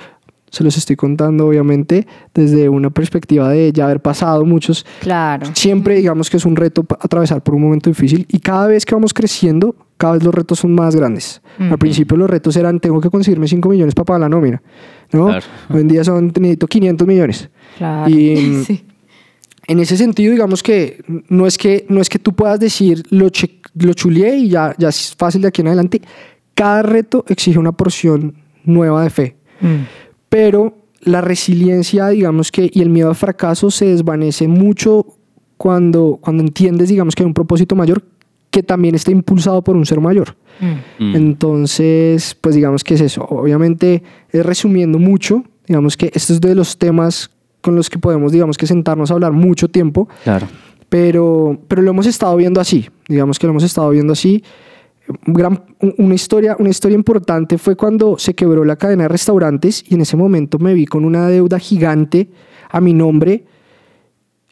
[0.51, 4.85] se los estoy contando obviamente desde una perspectiva de ya haber pasado muchos.
[4.99, 5.47] Claro.
[5.53, 8.93] Siempre digamos que es un reto atravesar por un momento difícil y cada vez que
[8.93, 11.41] vamos creciendo, cada vez los retos son más grandes.
[11.57, 11.71] Uh -huh.
[11.71, 14.61] Al principio los retos eran, tengo que conseguirme 5 millones para pagar la nómina,
[15.13, 15.27] ¿no?
[15.27, 15.45] Claro.
[15.69, 17.49] Hoy en día son, necesito 500 millones.
[17.77, 18.09] Claro.
[18.09, 18.83] Y sí.
[19.67, 23.29] en ese sentido, digamos que no es que, no es que tú puedas decir, lo,
[23.75, 26.01] lo chuleé y ya, ya es fácil de aquí en adelante.
[26.55, 28.35] Cada reto exige una porción
[28.65, 29.37] nueva de fe.
[29.61, 29.85] Uh
[30.31, 35.05] pero la resiliencia, digamos que, y el miedo al fracaso se desvanece mucho
[35.57, 38.01] cuando, cuando entiendes, digamos, que hay un propósito mayor
[38.49, 40.37] que también está impulsado por un ser mayor.
[40.99, 41.15] Mm.
[41.15, 43.25] Entonces, pues digamos que es eso.
[43.25, 47.29] Obviamente, es resumiendo mucho, digamos que este es de los temas
[47.59, 50.47] con los que podemos, digamos que sentarnos a hablar mucho tiempo, Claro.
[50.87, 54.43] pero, pero lo hemos estado viendo así, digamos que lo hemos estado viendo así.
[55.25, 55.63] Gran-
[55.97, 60.01] una, historia, una historia importante fue cuando se quebró la cadena de restaurantes y en
[60.01, 62.29] ese momento me vi con una deuda gigante
[62.69, 63.45] a mi nombre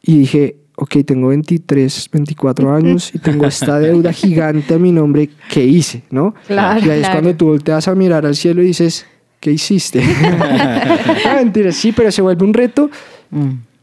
[0.02, 5.30] y dije, ok, tengo 23, 24 años y tengo esta deuda gigante a mi nombre,
[5.50, 6.04] ¿qué hice?
[6.10, 6.34] ¿no?
[6.48, 9.06] Claro, y ahí es cuando tú volteas a mirar al cielo y dices,
[9.40, 10.02] ¿qué hiciste?
[11.26, 12.90] no, mentira, sí, pero se vuelve un reto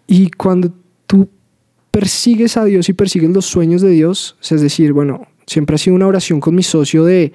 [0.06, 0.72] y cuando
[1.06, 1.28] tú
[1.90, 5.96] persigues a Dios y persigues los sueños de Dios, es decir, bueno, siempre ha sido
[5.96, 7.32] una oración con mi socio de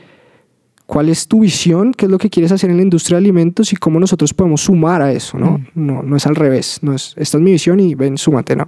[0.86, 3.72] cuál es tu visión, qué es lo que quieres hacer en la industria de alimentos
[3.72, 5.64] y cómo nosotros podemos sumar a eso, ¿no?
[5.74, 8.68] No, no es al revés, no es, esta es mi visión y ven, súmate, ¿no?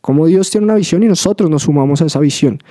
[0.00, 2.62] Como Dios tiene una visión y nosotros nos sumamos a esa visión.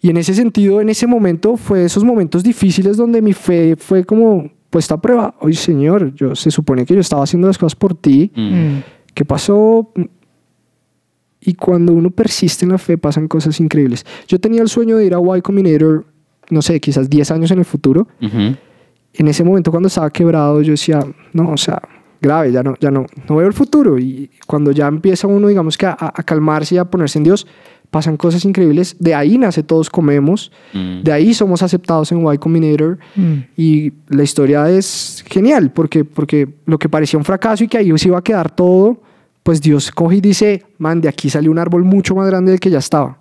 [0.00, 4.04] Y en ese sentido, en ese momento, fue esos momentos difíciles donde mi fe fue
[4.04, 5.34] como puesta a prueba.
[5.40, 8.30] Oye, Señor, yo, se supone que yo estaba haciendo las cosas por ti.
[9.14, 9.92] ¿Qué pasó?
[11.48, 14.04] Y cuando uno persiste en la fe, pasan cosas increíbles.
[14.26, 16.04] Yo tenía el sueño de ir a Y Combinator,
[16.50, 18.06] no sé, quizás 10 años en el futuro.
[18.20, 21.00] En ese momento, cuando estaba quebrado, yo decía,
[21.32, 21.80] no, o sea,
[22.20, 23.98] grave, ya no, ya no, no veo el futuro.
[23.98, 27.46] Y cuando ya empieza uno, digamos que a, a calmarse y a ponerse en Dios,
[27.90, 28.96] pasan cosas increíbles.
[28.98, 30.52] De ahí nace Todos Comemos.
[30.74, 31.00] Mm.
[31.02, 32.98] De ahí somos aceptados en Y Combinator.
[33.56, 37.96] Y la historia es genial, porque, porque lo que parecía un fracaso y que ahí
[37.96, 39.00] se iba a quedar todo,
[39.48, 42.60] pues Dios coge y dice, man, de aquí salió un árbol mucho más grande del
[42.60, 43.16] que ya estaba.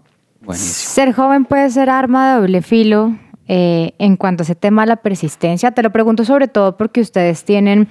[0.51, 3.15] Ser joven puede ser arma de doble filo
[3.47, 5.71] eh, en cuanto a ese tema de la persistencia.
[5.71, 7.87] Te lo pregunto sobre todo porque ustedes tienen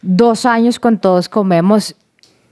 [0.00, 1.94] dos años con Todos Comemos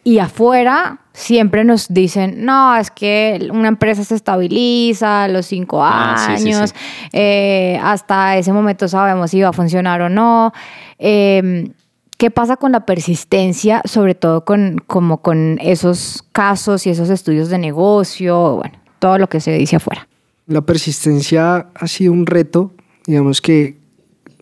[0.05, 5.81] y afuera siempre nos dicen, no, es que una empresa se estabiliza a los cinco
[5.83, 6.75] Ah, sí, sí, años,
[7.15, 10.53] eh, hasta ese momento sabemos si va a funcionar o no.
[10.99, 11.71] Eh,
[12.17, 17.51] ¿Qué pasa con la persistencia, sobre todo con, como con esos casos y esos estudios
[17.51, 20.09] de negocio, bueno, todo lo que se dice afuera?
[20.47, 22.73] La persistencia ha sido un reto.
[23.07, 23.77] Digamos que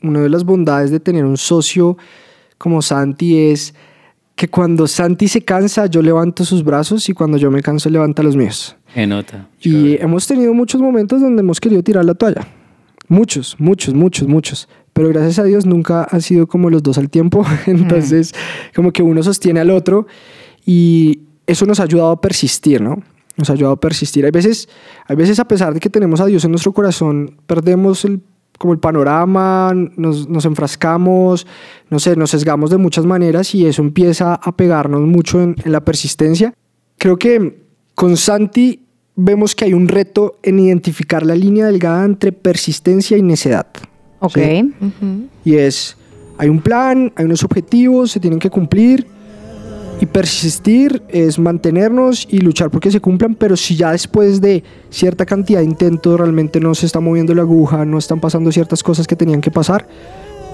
[0.02, 1.96] una de las bondades de tener un socio
[2.58, 3.74] como Santi es
[4.36, 8.22] que cuando Santi se cansa, yo levanto sus brazos y cuando yo me canso, levanta
[8.22, 8.76] los míos.
[8.92, 9.48] Qué nota.
[9.60, 12.46] Y hemos tenido muchos momentos donde hemos querido tirar la toalla.
[13.08, 14.68] Muchos, muchos, muchos, muchos.
[14.92, 17.44] Pero gracias a Dios nunca ha sido como los dos al tiempo.
[17.66, 18.34] Entonces,
[18.74, 20.06] como que uno sostiene al otro
[20.64, 23.02] y eso nos ha ayudado a persistir, ¿no?
[23.36, 24.24] Nos ha ayudado a persistir.
[24.24, 24.68] Hay veces,
[25.06, 28.22] hay veces a pesar de que tenemos a Dios en nuestro corazón, perdemos el,
[28.58, 31.46] como el panorama, nos, nos enfrascamos,
[31.90, 35.72] no sé, nos sesgamos de muchas maneras y eso empieza a pegarnos mucho en, en
[35.72, 36.54] la persistencia.
[36.96, 37.64] Creo que
[37.96, 38.83] con Santi
[39.16, 43.66] vemos que hay un reto en identificar la línea delgada entre persistencia y necedad.
[44.20, 44.38] Ok.
[45.44, 45.96] Y es,
[46.38, 49.06] hay un plan, hay unos objetivos, se tienen que cumplir.
[50.00, 55.24] Y persistir es mantenernos y luchar porque se cumplan, pero si ya después de cierta
[55.24, 59.06] cantidad de intentos realmente no se está moviendo la aguja, no están pasando ciertas cosas
[59.06, 59.86] que tenían que pasar,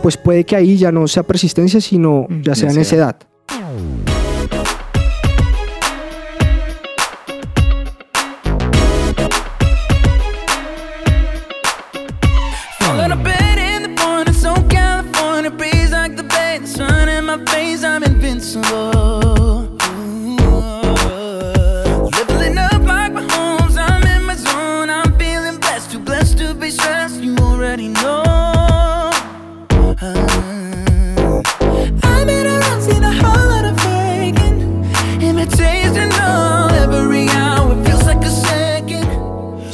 [0.03, 3.17] pues puede que ahí ya no sea persistencia, sino ya sea necedad.
[3.49, 4.20] necedad.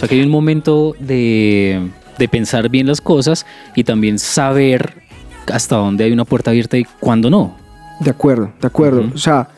[0.07, 1.89] Sea que hay un momento de,
[2.19, 5.03] de pensar bien las cosas y también saber
[5.53, 7.57] hasta dónde hay una puerta abierta y cuándo no.
[8.01, 9.11] De acuerdo, de acuerdo.
[9.15, 9.49] O sea,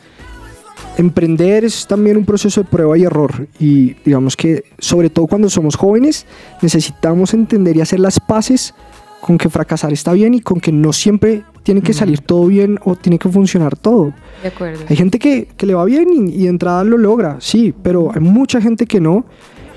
[0.96, 3.48] emprender es también un proceso de prueba y error.
[3.58, 6.26] Y digamos que, sobre todo cuando somos jóvenes,
[6.62, 8.74] necesitamos entender y hacer las paces
[9.20, 12.78] con que fracasar está bien y con que no siempre tiene que salir todo bien
[12.84, 14.12] o tiene que funcionar todo.
[14.42, 14.84] De acuerdo.
[14.88, 18.10] Hay gente que, que le va bien y, y de entrada lo logra, sí, pero
[18.14, 19.26] hay mucha gente que no.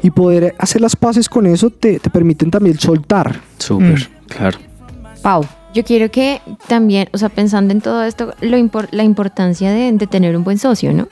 [0.04, 3.40] Y poder hacer las paces con eso te, te permiten también soltar.
[3.58, 4.58] Súper, claro.
[5.22, 5.46] Pau.
[5.74, 9.92] Yo quiero que también, o sea, pensando en todo esto, lo impor- la importancia de,
[9.94, 11.08] de tener un buen socio, ¿no?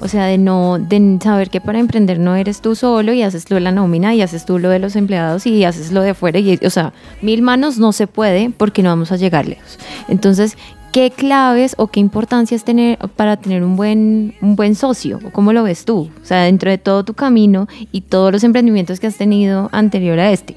[0.00, 3.46] O sea, de no, de saber que para emprender no eres tú solo y haces
[3.46, 6.38] tú la nómina y haces tú lo de los empleados y haces lo de afuera.
[6.38, 6.92] Y, o sea,
[7.22, 9.78] mil manos no se puede porque no vamos a llegar lejos.
[10.08, 10.56] Entonces,
[10.92, 15.20] ¿qué claves o qué importancia es tener para tener un buen, un buen socio?
[15.32, 16.10] ¿Cómo lo ves tú?
[16.22, 20.18] O sea, dentro de todo tu camino y todos los emprendimientos que has tenido anterior
[20.18, 20.56] a este.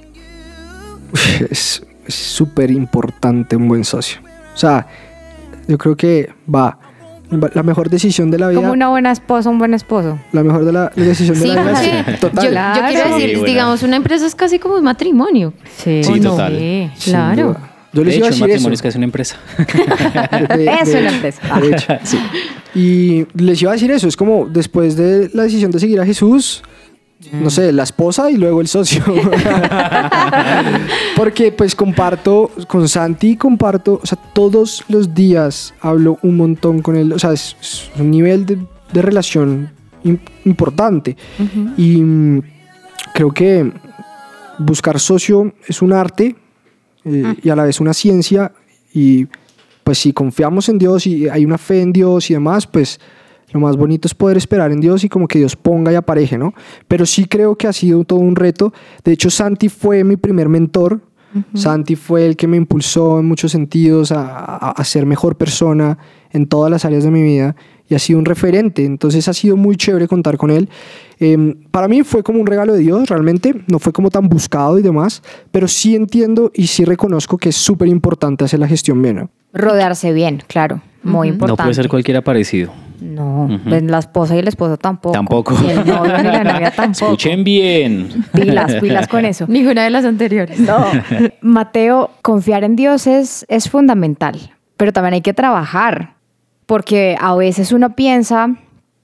[1.50, 4.22] Es súper importante un buen socio.
[4.54, 4.88] O sea,
[5.68, 6.78] yo creo que va.
[7.54, 8.60] La mejor decisión de la vida.
[8.60, 10.20] Como una buena esposa, un buen esposo.
[10.34, 11.76] La mejor de la, la decisión Sí, de la vida.
[11.78, 12.46] sí, total.
[12.46, 12.52] yo,
[12.82, 15.54] yo quiero decir, digamos, una empresa es casi como un matrimonio.
[15.78, 16.32] Sí, Sí, ¿O no?
[16.32, 16.58] total.
[16.98, 17.56] Sin Claro.
[17.94, 18.70] Yo les de iba a hecho, decir eso.
[18.72, 19.38] es casi una empresa.
[20.56, 21.60] De- es hecho, empresa.
[21.60, 21.94] de hecho.
[22.04, 22.20] Sí.
[22.74, 26.06] Y les iba a decir eso, es como después de la decisión de seguir a
[26.06, 26.64] Jesús,
[27.34, 29.04] no sé, la esposa y luego el socio.
[31.16, 36.96] Porque pues comparto con Santi, comparto, o sea, todos los días hablo un montón con
[36.96, 38.58] él, o sea, es, es un nivel de,
[38.94, 39.72] de relación
[40.04, 41.16] im- importante.
[41.78, 42.42] Y mm,
[43.14, 43.72] creo que
[44.60, 46.36] buscar socio es un arte
[47.06, 48.52] eh, y a la vez una ciencia
[48.94, 49.28] y
[49.84, 53.00] pues si confiamos en Dios y hay una fe en Dios y demás, pues
[53.52, 56.38] lo más bonito es poder esperar en Dios y como que Dios ponga y apareje,
[56.38, 56.54] ¿no?
[56.88, 58.72] Pero sí creo que ha sido todo un reto.
[59.04, 61.02] De hecho, Santi fue mi primer mentor.
[61.54, 65.98] Santi fue el que me impulsó en muchos sentidos a, a- a ser mejor persona
[66.32, 67.56] en todas las áreas de mi vida
[67.92, 68.86] y ha sido un referente.
[68.86, 70.70] Entonces ha sido muy chévere contar con él.
[71.20, 73.54] Em, para mí fue como un regalo de Dios, realmente.
[73.68, 75.22] No fue como tan buscado y demás,
[75.52, 79.18] pero sí entiendo y sí reconozco que es súper importante hacer la gestión bien.
[79.18, 79.30] ¿no?
[79.54, 80.82] Rodearse bien, claro.
[81.04, 81.64] Muy No importante.
[81.64, 82.72] puede ser cualquiera parecido.
[83.02, 83.58] No, Ujú.
[83.68, 85.14] pues la esposa y el esposo tampoco.
[85.14, 85.56] Tampoco.
[85.66, 87.06] Y el novio ni la novia tampoco.
[87.08, 88.08] Escuchen bien.
[88.32, 89.46] Pilas, pilas con eso.
[89.50, 90.60] Ninguna de las anteriores.
[90.60, 90.86] No.
[91.42, 96.14] Mateo, confiar en Dios es, es fundamental, pero también hay que trabajar,
[96.72, 98.56] porque a veces uno piensa,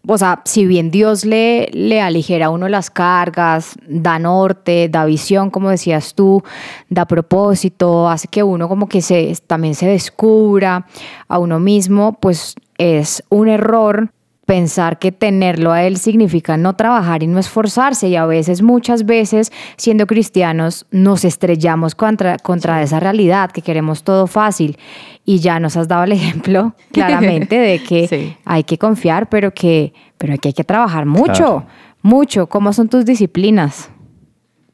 [0.08, 5.04] o sea, si bien Dios le, le aligera a uno las cargas, da norte, da
[5.04, 6.42] visión, como decías tú,
[6.88, 10.88] da propósito, hace que uno como que se, también se descubra
[11.28, 14.14] a uno mismo, pues es un error
[14.48, 19.06] pensar que tenerlo a él significa no trabajar y no esforzarse y a veces, muchas
[19.06, 24.78] veces, siendo cristianos, nos estrellamos contra, contra esa realidad, que queremos todo fácil
[25.26, 28.38] y ya nos has dado el ejemplo claramente de que Sí.
[28.46, 31.66] hay que confiar, pero que, pero que hay que trabajar mucho, Claro.
[32.02, 32.48] mucho.
[32.48, 33.90] ¿Cómo son tus disciplinas?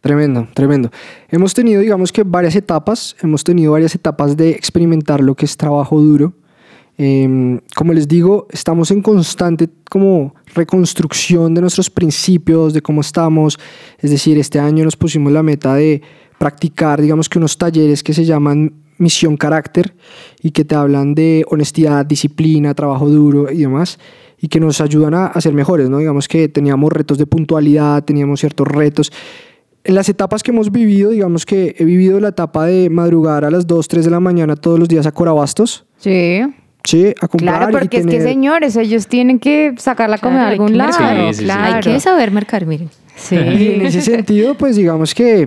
[0.01, 0.91] Tremendo, tremendo.
[1.29, 5.57] Hemos tenido, digamos que varias etapas, hemos tenido varias etapas de experimentar lo que es
[5.57, 6.33] trabajo duro.
[6.97, 13.57] Em, como les digo, estamos en constante como reconstrucción de nuestros principios, de cómo estamos.
[13.99, 16.01] Es decir, este año nos pusimos la meta de
[16.37, 19.95] practicar, digamos que unos talleres que se llaman misión carácter
[20.41, 23.97] y que te hablan de honestidad, disciplina, trabajo duro y demás
[24.39, 25.97] y que nos ayudan a, a ser mejores, ¿no?
[25.97, 29.11] Digamos que teníamos retos de puntualidad, teníamos ciertos retos.
[29.85, 33.51] En las etapas que hemos vivido, digamos que he vivido la etapa de madrugar a
[33.51, 36.41] las 2, 3 de la mañana todos los días a Corabastos, Sí.
[36.83, 37.13] ¿Sí?
[37.21, 40.39] A comprar Claro, y porque es que tener- señores, ellos tienen que sacar la comida
[40.39, 41.27] Claro, de hay algún que lado.
[41.33, 41.75] Sí, sí, claro.
[41.75, 42.89] Hay que saber mercar, miren.
[43.15, 43.35] Sí.
[43.37, 45.41] Y en ese sentido, pues digamos que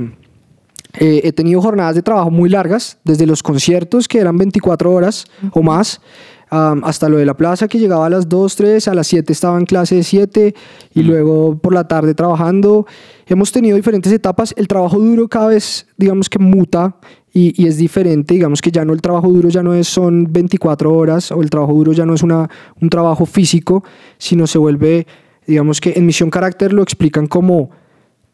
[0.99, 5.26] eh, he tenido jornadas de trabajo muy largas, desde los conciertos que eran 24 horas
[5.53, 6.01] o más,
[6.83, 9.59] hasta lo de la plaza que llegaba a las 2, 3, a las 7 estaba
[9.59, 10.55] en clase de 7
[10.95, 12.87] y luego por la tarde trabajando.
[13.27, 14.55] Hemos tenido diferentes etapas.
[14.57, 16.97] El trabajo duro cada vez, digamos que muta
[17.33, 18.35] y, y es diferente.
[18.35, 21.51] Digamos que ya no el trabajo duro ya no es, son 24 horas o el
[21.51, 22.49] trabajo duro ya no es una,
[22.81, 23.85] un trabajo físico,
[24.19, 25.07] sino se vuelve,
[25.47, 27.71] digamos que en Misión Carácter lo explican como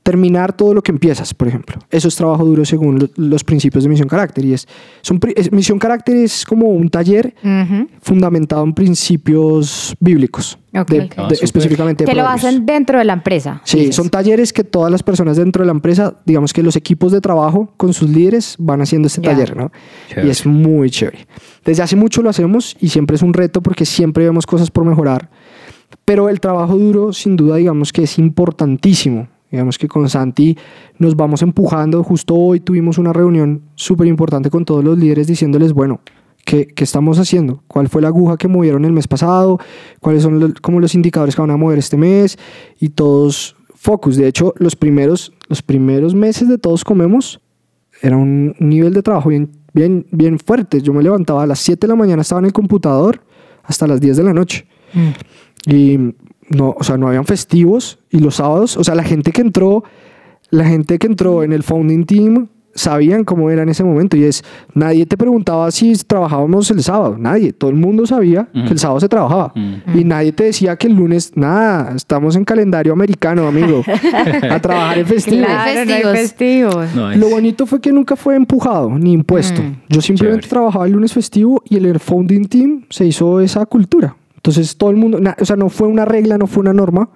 [0.03, 1.79] terminar todo lo que empiezas, por ejemplo.
[1.91, 4.45] Eso es trabajo duro según lo- los principios de Misión Carácter.
[4.45, 4.67] Y es,
[5.01, 7.87] son, es- Misión Carácter es como un taller Ujú.
[8.01, 10.89] fundamentado en principios bíblicos, Ok.
[10.91, 12.05] de- Ah, de- específicamente.
[12.05, 13.61] Que lo hacen dentro de la empresa.
[13.65, 13.95] Sí, dices.
[13.97, 17.21] son talleres que todas las personas dentro de la empresa, digamos que los equipos de
[17.21, 19.31] trabajo con sus líderes van haciendo este Ya.
[19.31, 19.71] taller, ¿no?
[20.09, 20.27] Chévere.
[20.27, 21.27] Y es muy chévere.
[21.65, 24.85] Desde hace mucho lo hacemos y siempre es un reto porque siempre vemos cosas por
[24.85, 25.31] mejorar.
[26.05, 29.29] Pero el trabajo duro, sin duda, digamos que es importantísimo.
[29.53, 30.57] Digamos que con Santi
[30.99, 32.03] nos vamos empujando.
[32.03, 36.01] Justo hoy tuvimos una reunión súper importante con todos los líderes diciéndoles, bueno,
[36.45, 37.63] ¿qué, qué estamos haciendo?
[37.69, 39.61] ¿Cuál fue la aguja que movieron el mes pasado?
[40.01, 42.39] ¿Cuáles son los, como los indicadores que van a mover este mes?
[42.81, 44.17] Y todos focus.
[44.17, 47.41] De hecho, los primeros, los primeros meses de Todos Comemos
[48.01, 50.81] era un nivel de trabajo bien, bien, bien fuerte.
[50.81, 53.23] Yo me levantaba a las 7 de la mañana, estaba en el computador
[53.65, 54.67] hasta las 10 de la noche.
[55.67, 56.15] Y
[56.57, 59.85] no, o sea, no habían festivos y los sábados, o sea, la gente que entró,
[60.51, 64.25] la gente que entró en el founding team sabían cómo era en ese momento y
[64.25, 64.43] es,
[64.73, 68.99] nadie te preguntaba si trabajábamos el sábado, nadie, todo el mundo sabía que el sábado
[68.99, 69.53] se trabajaba
[69.95, 73.83] y nadie te decía que el lunes, nada, estamos en calendario americano, amigo,
[74.51, 75.47] a trabajar en festivos.
[75.47, 76.95] Claro, no hay festivos.
[76.95, 79.61] No, es- Lo bonito fue que nunca fue empujado ni impuesto.
[79.91, 84.17] Yo simplemente trabajaba el lunes festivo y en el founding team se hizo esa cultura.
[84.45, 87.09] Entonces todo el mundo, na- o sea, no fue una regla, no fue una norma.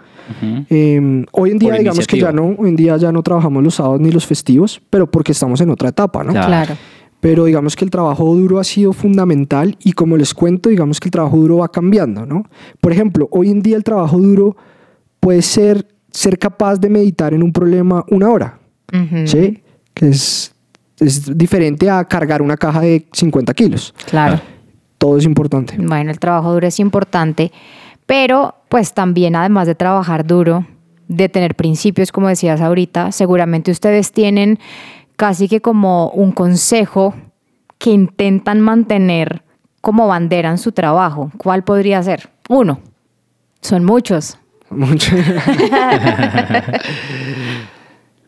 [0.71, 3.63] Eh, hoy en día, Por digamos que ya no, hoy en día ya no trabajamos
[3.65, 6.33] los sábados ni los festivos, pero porque estamos en otra etapa, ¿no?
[6.33, 6.47] Claro.
[6.49, 6.77] Claro.
[7.21, 11.09] Pero digamos que el trabajo duro ha sido fundamental y como les cuento, digamos que
[11.09, 12.45] el trabajo duro va cambiando, ¿no?
[12.81, 14.57] Por ejemplo, hoy en día el trabajo duro
[15.19, 18.59] puede ser ser capaz de meditar en un problema una hora.
[19.27, 19.63] ¿sí?
[19.93, 20.55] Que es,
[21.01, 23.93] es diferente a cargar una caja de 50 kilos.
[24.09, 24.41] Claro.
[24.99, 25.77] Todo es importante.
[25.79, 27.53] Bueno, el trabajo duro es importante,
[28.07, 30.67] pero pues también además de trabajar duro,
[31.09, 34.59] de tener principios, como decías ahorita, seguramente ustedes tienen
[35.17, 37.15] casi que como un consejo
[37.79, 39.43] que intentan mantener
[39.81, 41.31] como bandera en su trabajo.
[41.37, 42.31] ¿Cuál podría ser?
[42.49, 42.81] Uno.
[43.61, 44.39] Son muchos.
[44.71, 45.15] Mucho.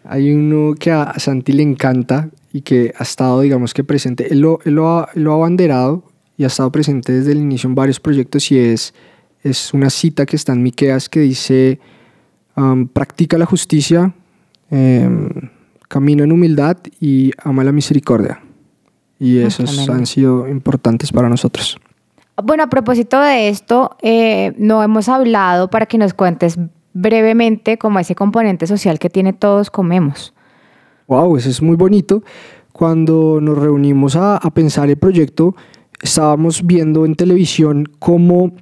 [0.04, 4.32] Hay uno que a Santi le encanta y que ha estado, digamos que presente.
[4.32, 6.04] Él lo, él lo ha, lo ha abanderado
[6.39, 8.95] y ha estado presente desde el inicio en varios proyectos y es,
[9.43, 11.80] es una cita que está en Miqueas que dice,
[12.57, 14.14] um, practica la justicia,
[14.70, 15.28] em,
[15.89, 18.41] camina en humildad y ama la misericordia.
[19.18, 19.95] Y esos tremendo.
[19.95, 21.76] han sido importantes para nosotros.
[22.41, 26.57] Bueno, a propósito de esto, eh, no hemos hablado para que nos cuentes
[26.93, 30.32] brevemente como ese componente social que tiene Todos Comemos.
[31.09, 32.22] Wow, eso es muy bonito.
[32.72, 35.57] Cuando nos reunimos a, a pensar el proyecto,
[36.03, 38.53] estábamos viendo en televisión cómo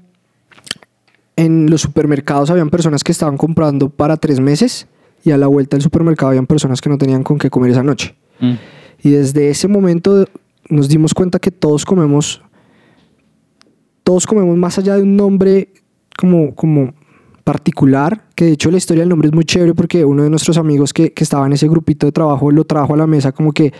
[1.36, 4.88] en los supermercados habían personas que estaban comprando para tres meses
[5.22, 7.82] y a la vuelta del supermercado habían personas que no tenían con qué comer esa
[7.82, 8.14] noche.
[8.40, 8.54] Mm.
[9.02, 10.24] Y desde ese momento
[10.68, 12.42] nos dimos cuenta que todos comemos,
[14.02, 15.68] todos comemos más allá de un nombre
[16.16, 16.94] como, como
[17.44, 20.56] particular, que de hecho la historia del nombre es muy chévere porque uno de nuestros
[20.56, 23.52] amigos que, que estaba en ese grupito de trabajo lo trajo a la mesa como
[23.52, 23.72] que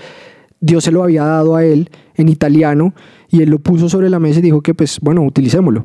[0.61, 2.95] Dios se lo había dado a él en italiano
[3.29, 5.85] y él lo puso sobre la mesa y dijo que pues bueno, utilicémoslo.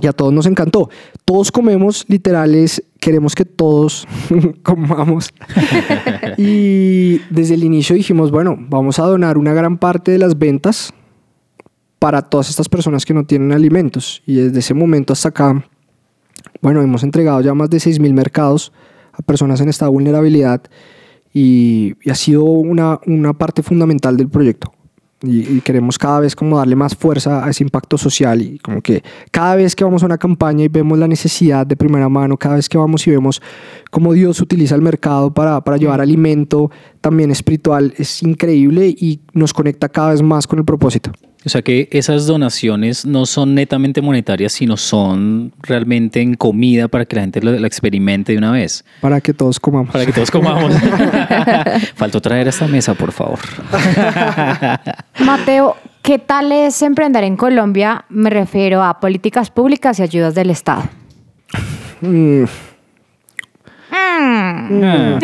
[0.00, 0.88] Y a todos nos encantó.
[1.24, 4.08] Todos comemos, literales, queremos que todos
[4.62, 5.30] comamos.
[6.38, 10.94] y desde el inicio dijimos, bueno, vamos a donar una gran parte de las ventas
[11.98, 14.22] para todas estas personas que no tienen alimentos.
[14.26, 15.64] Y desde ese momento hasta acá,
[16.62, 18.72] bueno, hemos entregado ya más de 6.000 mercados
[19.12, 20.62] a personas en esta vulnerabilidad
[21.32, 24.72] y, y ha sido una, una parte fundamental del proyecto.
[25.22, 28.80] Y, y queremos cada vez como darle más fuerza a ese impacto social y como
[28.80, 32.38] que cada vez que vamos a una campaña y vemos la necesidad de primera mano,
[32.38, 33.42] cada vez que vamos y vemos
[33.90, 36.70] cómo Dios utiliza el mercado para, para llevar alimento
[37.02, 41.12] también espiritual, es increíble y nos conecta cada vez más con el propósito.
[41.44, 47.06] O sea que esas donaciones no son netamente monetarias, sino son realmente en comida para
[47.06, 48.84] que la gente la experimente de una vez.
[49.00, 49.90] Para que todos comamos.
[49.90, 50.72] Para que todos comamos.
[51.94, 53.38] Faltó traer esta mesa, por favor.
[55.24, 58.04] Mateo, ¿qué tal es emprender en Colombia?
[58.10, 60.82] Me refiero a políticas públicas y ayudas del Estado.
[62.02, 62.44] Mm.
[63.90, 64.82] Mm.
[64.84, 65.18] A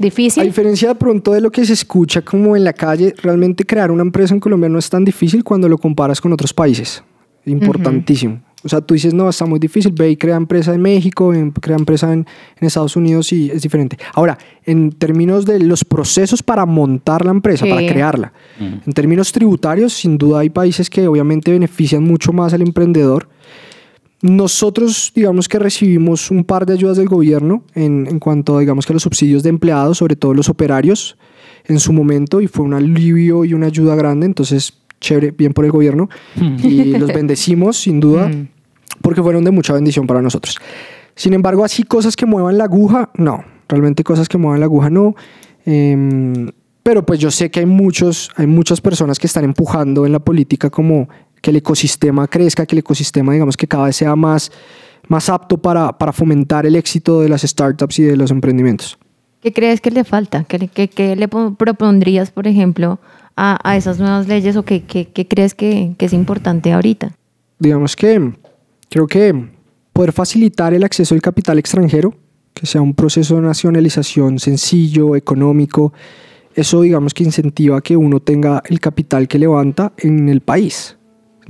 [0.00, 0.42] Difícil.
[0.44, 4.02] diferencia de pronto de lo que se escucha como en la calle, realmente crear una
[4.02, 7.04] empresa en Colombia no es tan difícil cuando lo comparas con otros países.
[7.44, 8.40] Importantísimo.
[8.62, 11.50] O sea, tú dices, no, está muy difícil, ve y crea empresa en México, en-
[11.50, 12.26] crea empresa en,
[12.60, 13.96] en Estados Unidos y es diferente.
[14.12, 14.36] Ahora,
[14.66, 17.70] en términos de los procesos para montar la empresa, Sí.
[17.70, 22.60] para crearla, en términos tributarios, sin duda hay países que obviamente benefician mucho más al
[22.60, 23.28] emprendedor.
[24.22, 28.92] Nosotros, digamos que recibimos un par de ayudas del gobierno en, en cuanto, digamos que
[28.92, 31.16] a los subsidios de empleados, sobre todo los operarios,
[31.64, 35.64] en su momento, y fue un alivio y una ayuda grande, entonces, chévere, bien por
[35.64, 36.08] el gobierno,
[36.62, 38.30] y los bendecimos, sin duda,
[39.02, 40.56] porque fueron de mucha bendición para nosotros.
[41.14, 44.90] Sin embargo, así cosas que muevan la aguja, no, realmente cosas que muevan la aguja,
[44.90, 45.14] no.
[45.64, 46.50] Em,
[46.82, 50.18] pero pues yo sé que hay muchos, hay muchas personas que están empujando en la
[50.18, 51.08] política como
[51.40, 54.50] que el ecosistema crezca, que el ecosistema digamos que cada vez sea más,
[55.08, 58.98] más apto para, para fomentar el éxito de las startups y de los emprendimientos.
[59.42, 60.44] ¿Qué crees que le falta?
[60.44, 63.00] ¿Qué, qué- qué le po- propondrías, por ejemplo,
[63.36, 67.12] a, a esas nuevas leyes o qué, qué- qué crees que, que es importante ahorita?
[67.58, 68.32] digamos que
[68.88, 69.48] creo que
[69.92, 72.14] poder facilitar el acceso al capital extranjero,
[72.54, 75.92] que sea un proceso de nacionalización sencillo, económico,
[76.54, 80.96] eso digamos que incentiva que uno tenga el capital que levanta en el país,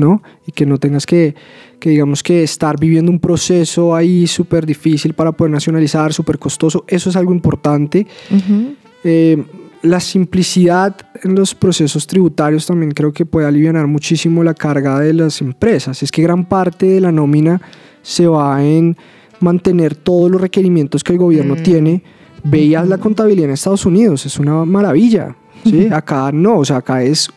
[0.00, 0.22] ¿no?
[0.46, 1.34] Y que no tengas que,
[1.78, 6.84] que digamos que estar viviendo un proceso ahí súper difícil para poder nacionalizar, súper costoso,
[6.88, 8.06] eso es algo importante.
[9.04, 9.44] Eh,
[9.82, 15.14] la simplicidad en los procesos tributarios también creo que puede aliviar muchísimo la carga de
[15.14, 16.02] las empresas.
[16.02, 17.60] Es que gran parte de la nómina
[18.02, 18.96] se va en
[19.40, 21.62] mantener todos los requerimientos que el gobierno Mm.
[21.62, 22.02] tiene.
[22.44, 25.34] Veías la contabilidad en Estados Unidos, es una maravilla.
[25.64, 25.88] ¿sí?
[25.92, 27.30] Acá no, o sea, acá es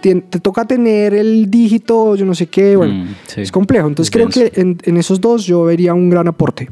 [0.00, 3.40] te, te toca tener el dígito, yo no sé qué, bueno, Mm, sí.
[3.42, 3.88] es complejo.
[3.88, 4.52] Entonces Es creo denso.
[4.54, 6.70] que en, en esos dos yo vería un gran aporte.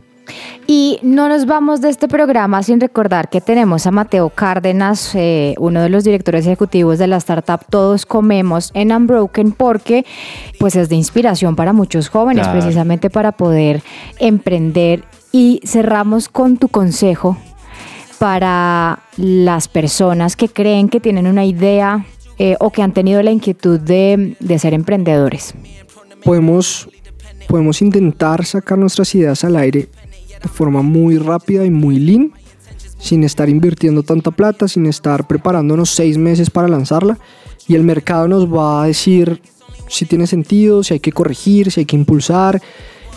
[0.67, 5.55] Y no nos vamos de este programa sin recordar que tenemos a Mateo Cárdenas, eh,
[5.59, 10.07] uno de los directores ejecutivos de la startup Todos Comemos en Unbroken, porque
[10.59, 12.59] pues es de inspiración para muchos jóvenes, Claro.
[12.59, 13.83] precisamente para poder
[14.19, 15.05] emprender.
[15.31, 17.37] Y cerramos con tu consejo
[18.19, 22.07] para las personas que creen que tienen una idea
[22.39, 25.55] eh, o que han tenido la inquietud de, de ser emprendedores.
[26.25, 26.89] podemos,
[27.49, 29.89] podemos intentar sacar nuestras ideas al aire
[30.43, 32.33] de forma muy rápida y muy lean,
[32.99, 37.19] sin estar invirtiendo tanta plata, sin estar preparándonos seis meses para lanzarla.
[37.67, 39.41] Y el mercado nos va a decir
[39.89, 42.61] si tiene sentido, si hay que corregir, si hay que impulsar,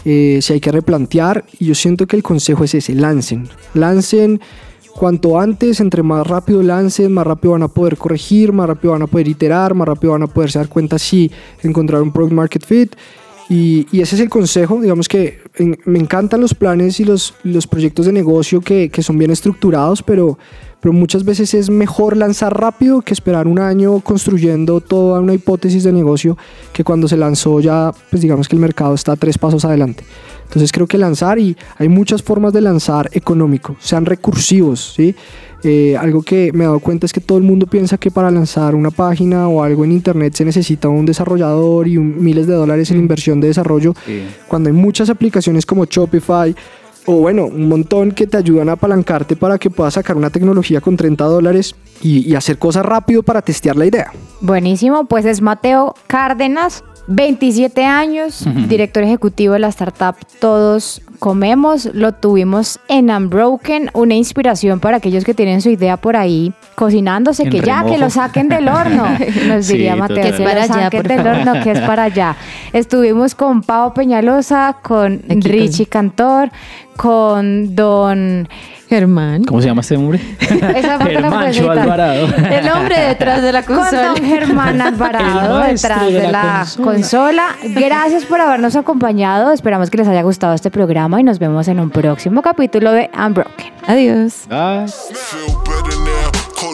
[0.05, 1.45] eh, si hay que replantear.
[1.59, 3.49] Y yo siento que el consejo es ese, lancen.
[3.73, 4.39] Lancen
[4.97, 9.03] cuanto antes, entre más rápido lancen, más rápido van a poder corregir, más rápido van
[9.03, 11.31] a poder iterar, más rápido van a poderse dar cuenta si
[11.61, 12.95] encontrar un product market fit.
[13.49, 17.33] Y, y ese es el consejo, digamos que en- me encantan los planes y los,
[17.43, 20.37] los proyectos de negocio que, que son bien estructurados, pero,
[20.81, 25.83] pero muchas veces es mejor lanzar rápido que esperar un año construyendo toda una hipótesis
[25.85, 26.37] de negocio
[26.73, 30.03] que cuando se lanzó ya, pues digamos que el mercado está tres pasos adelante.
[30.43, 35.15] Entonces creo que lanzar y hay muchas formas de lanzar económico, sean recursivos, ¿sí?
[35.63, 38.29] Eh, algo que me he dado cuenta es que todo el mundo piensa que para
[38.29, 42.53] lanzar una página o algo en internet se necesita un desarrollador y un- miles de
[42.53, 43.93] dólares en inversión de desarrollo,
[44.47, 46.55] cuando hay muchas aplicaciones como Shopify
[47.09, 50.81] o bueno, un montón que te ayudan a apalancarte para que puedas sacar una tecnología
[50.81, 54.11] con 30 dólares y, y hacer cosas rápido para testear la idea.
[54.41, 61.85] Buenísimo, pues es Mateo Cárdenas, 27 años, director ejecutivo de la startup Todos Comemos.
[61.93, 67.43] Lo tuvimos en Unbroken, una inspiración para aquellos que tienen su idea por ahí cocinándose,
[67.43, 69.05] En que ya, que lo saquen del horno,
[69.47, 71.47] nos Sí, diría Mateo, que para lo allá, saquen del favor.
[71.47, 72.35] horno, que es para allá.
[72.73, 76.49] Estuvimos con Pau Peñalosa, con Richie Cantor,
[76.97, 78.47] con Don...
[78.89, 79.43] Germán.
[79.43, 80.19] ¿Cómo se llama este hombre?
[80.39, 81.79] Esa editar.
[81.79, 82.27] Alvarado.
[82.27, 84.13] El hombre detrás de la consola.
[84.13, 86.85] Con don Germán Alvarado detrás de de la la, consola.
[86.85, 87.43] consola.
[87.63, 89.51] Gracias por habernos acompañado.
[89.51, 93.09] Esperamos que les haya gustado este programa y nos vemos en un próximo capítulo de
[93.17, 93.73] Unbroken.
[93.87, 94.47] Adiós.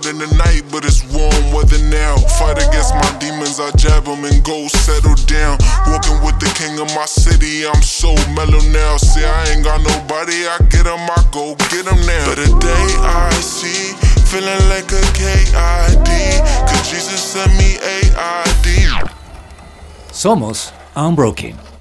[0.03, 2.17] Cold in the night, but it's warm weather now.
[2.39, 5.57] Fight against my demons, I jab them and go settle down.
[5.87, 8.97] Walking with the king of my city, I'm so mellow now.
[8.97, 12.25] See, I ain't got nobody, I get 'em, I go get 'em now.
[12.25, 13.93] But today I see,
[14.31, 16.09] feeling like a KID.
[16.67, 18.89] Cause Jesus sent me AID.
[20.11, 21.72] Somos Unbroken.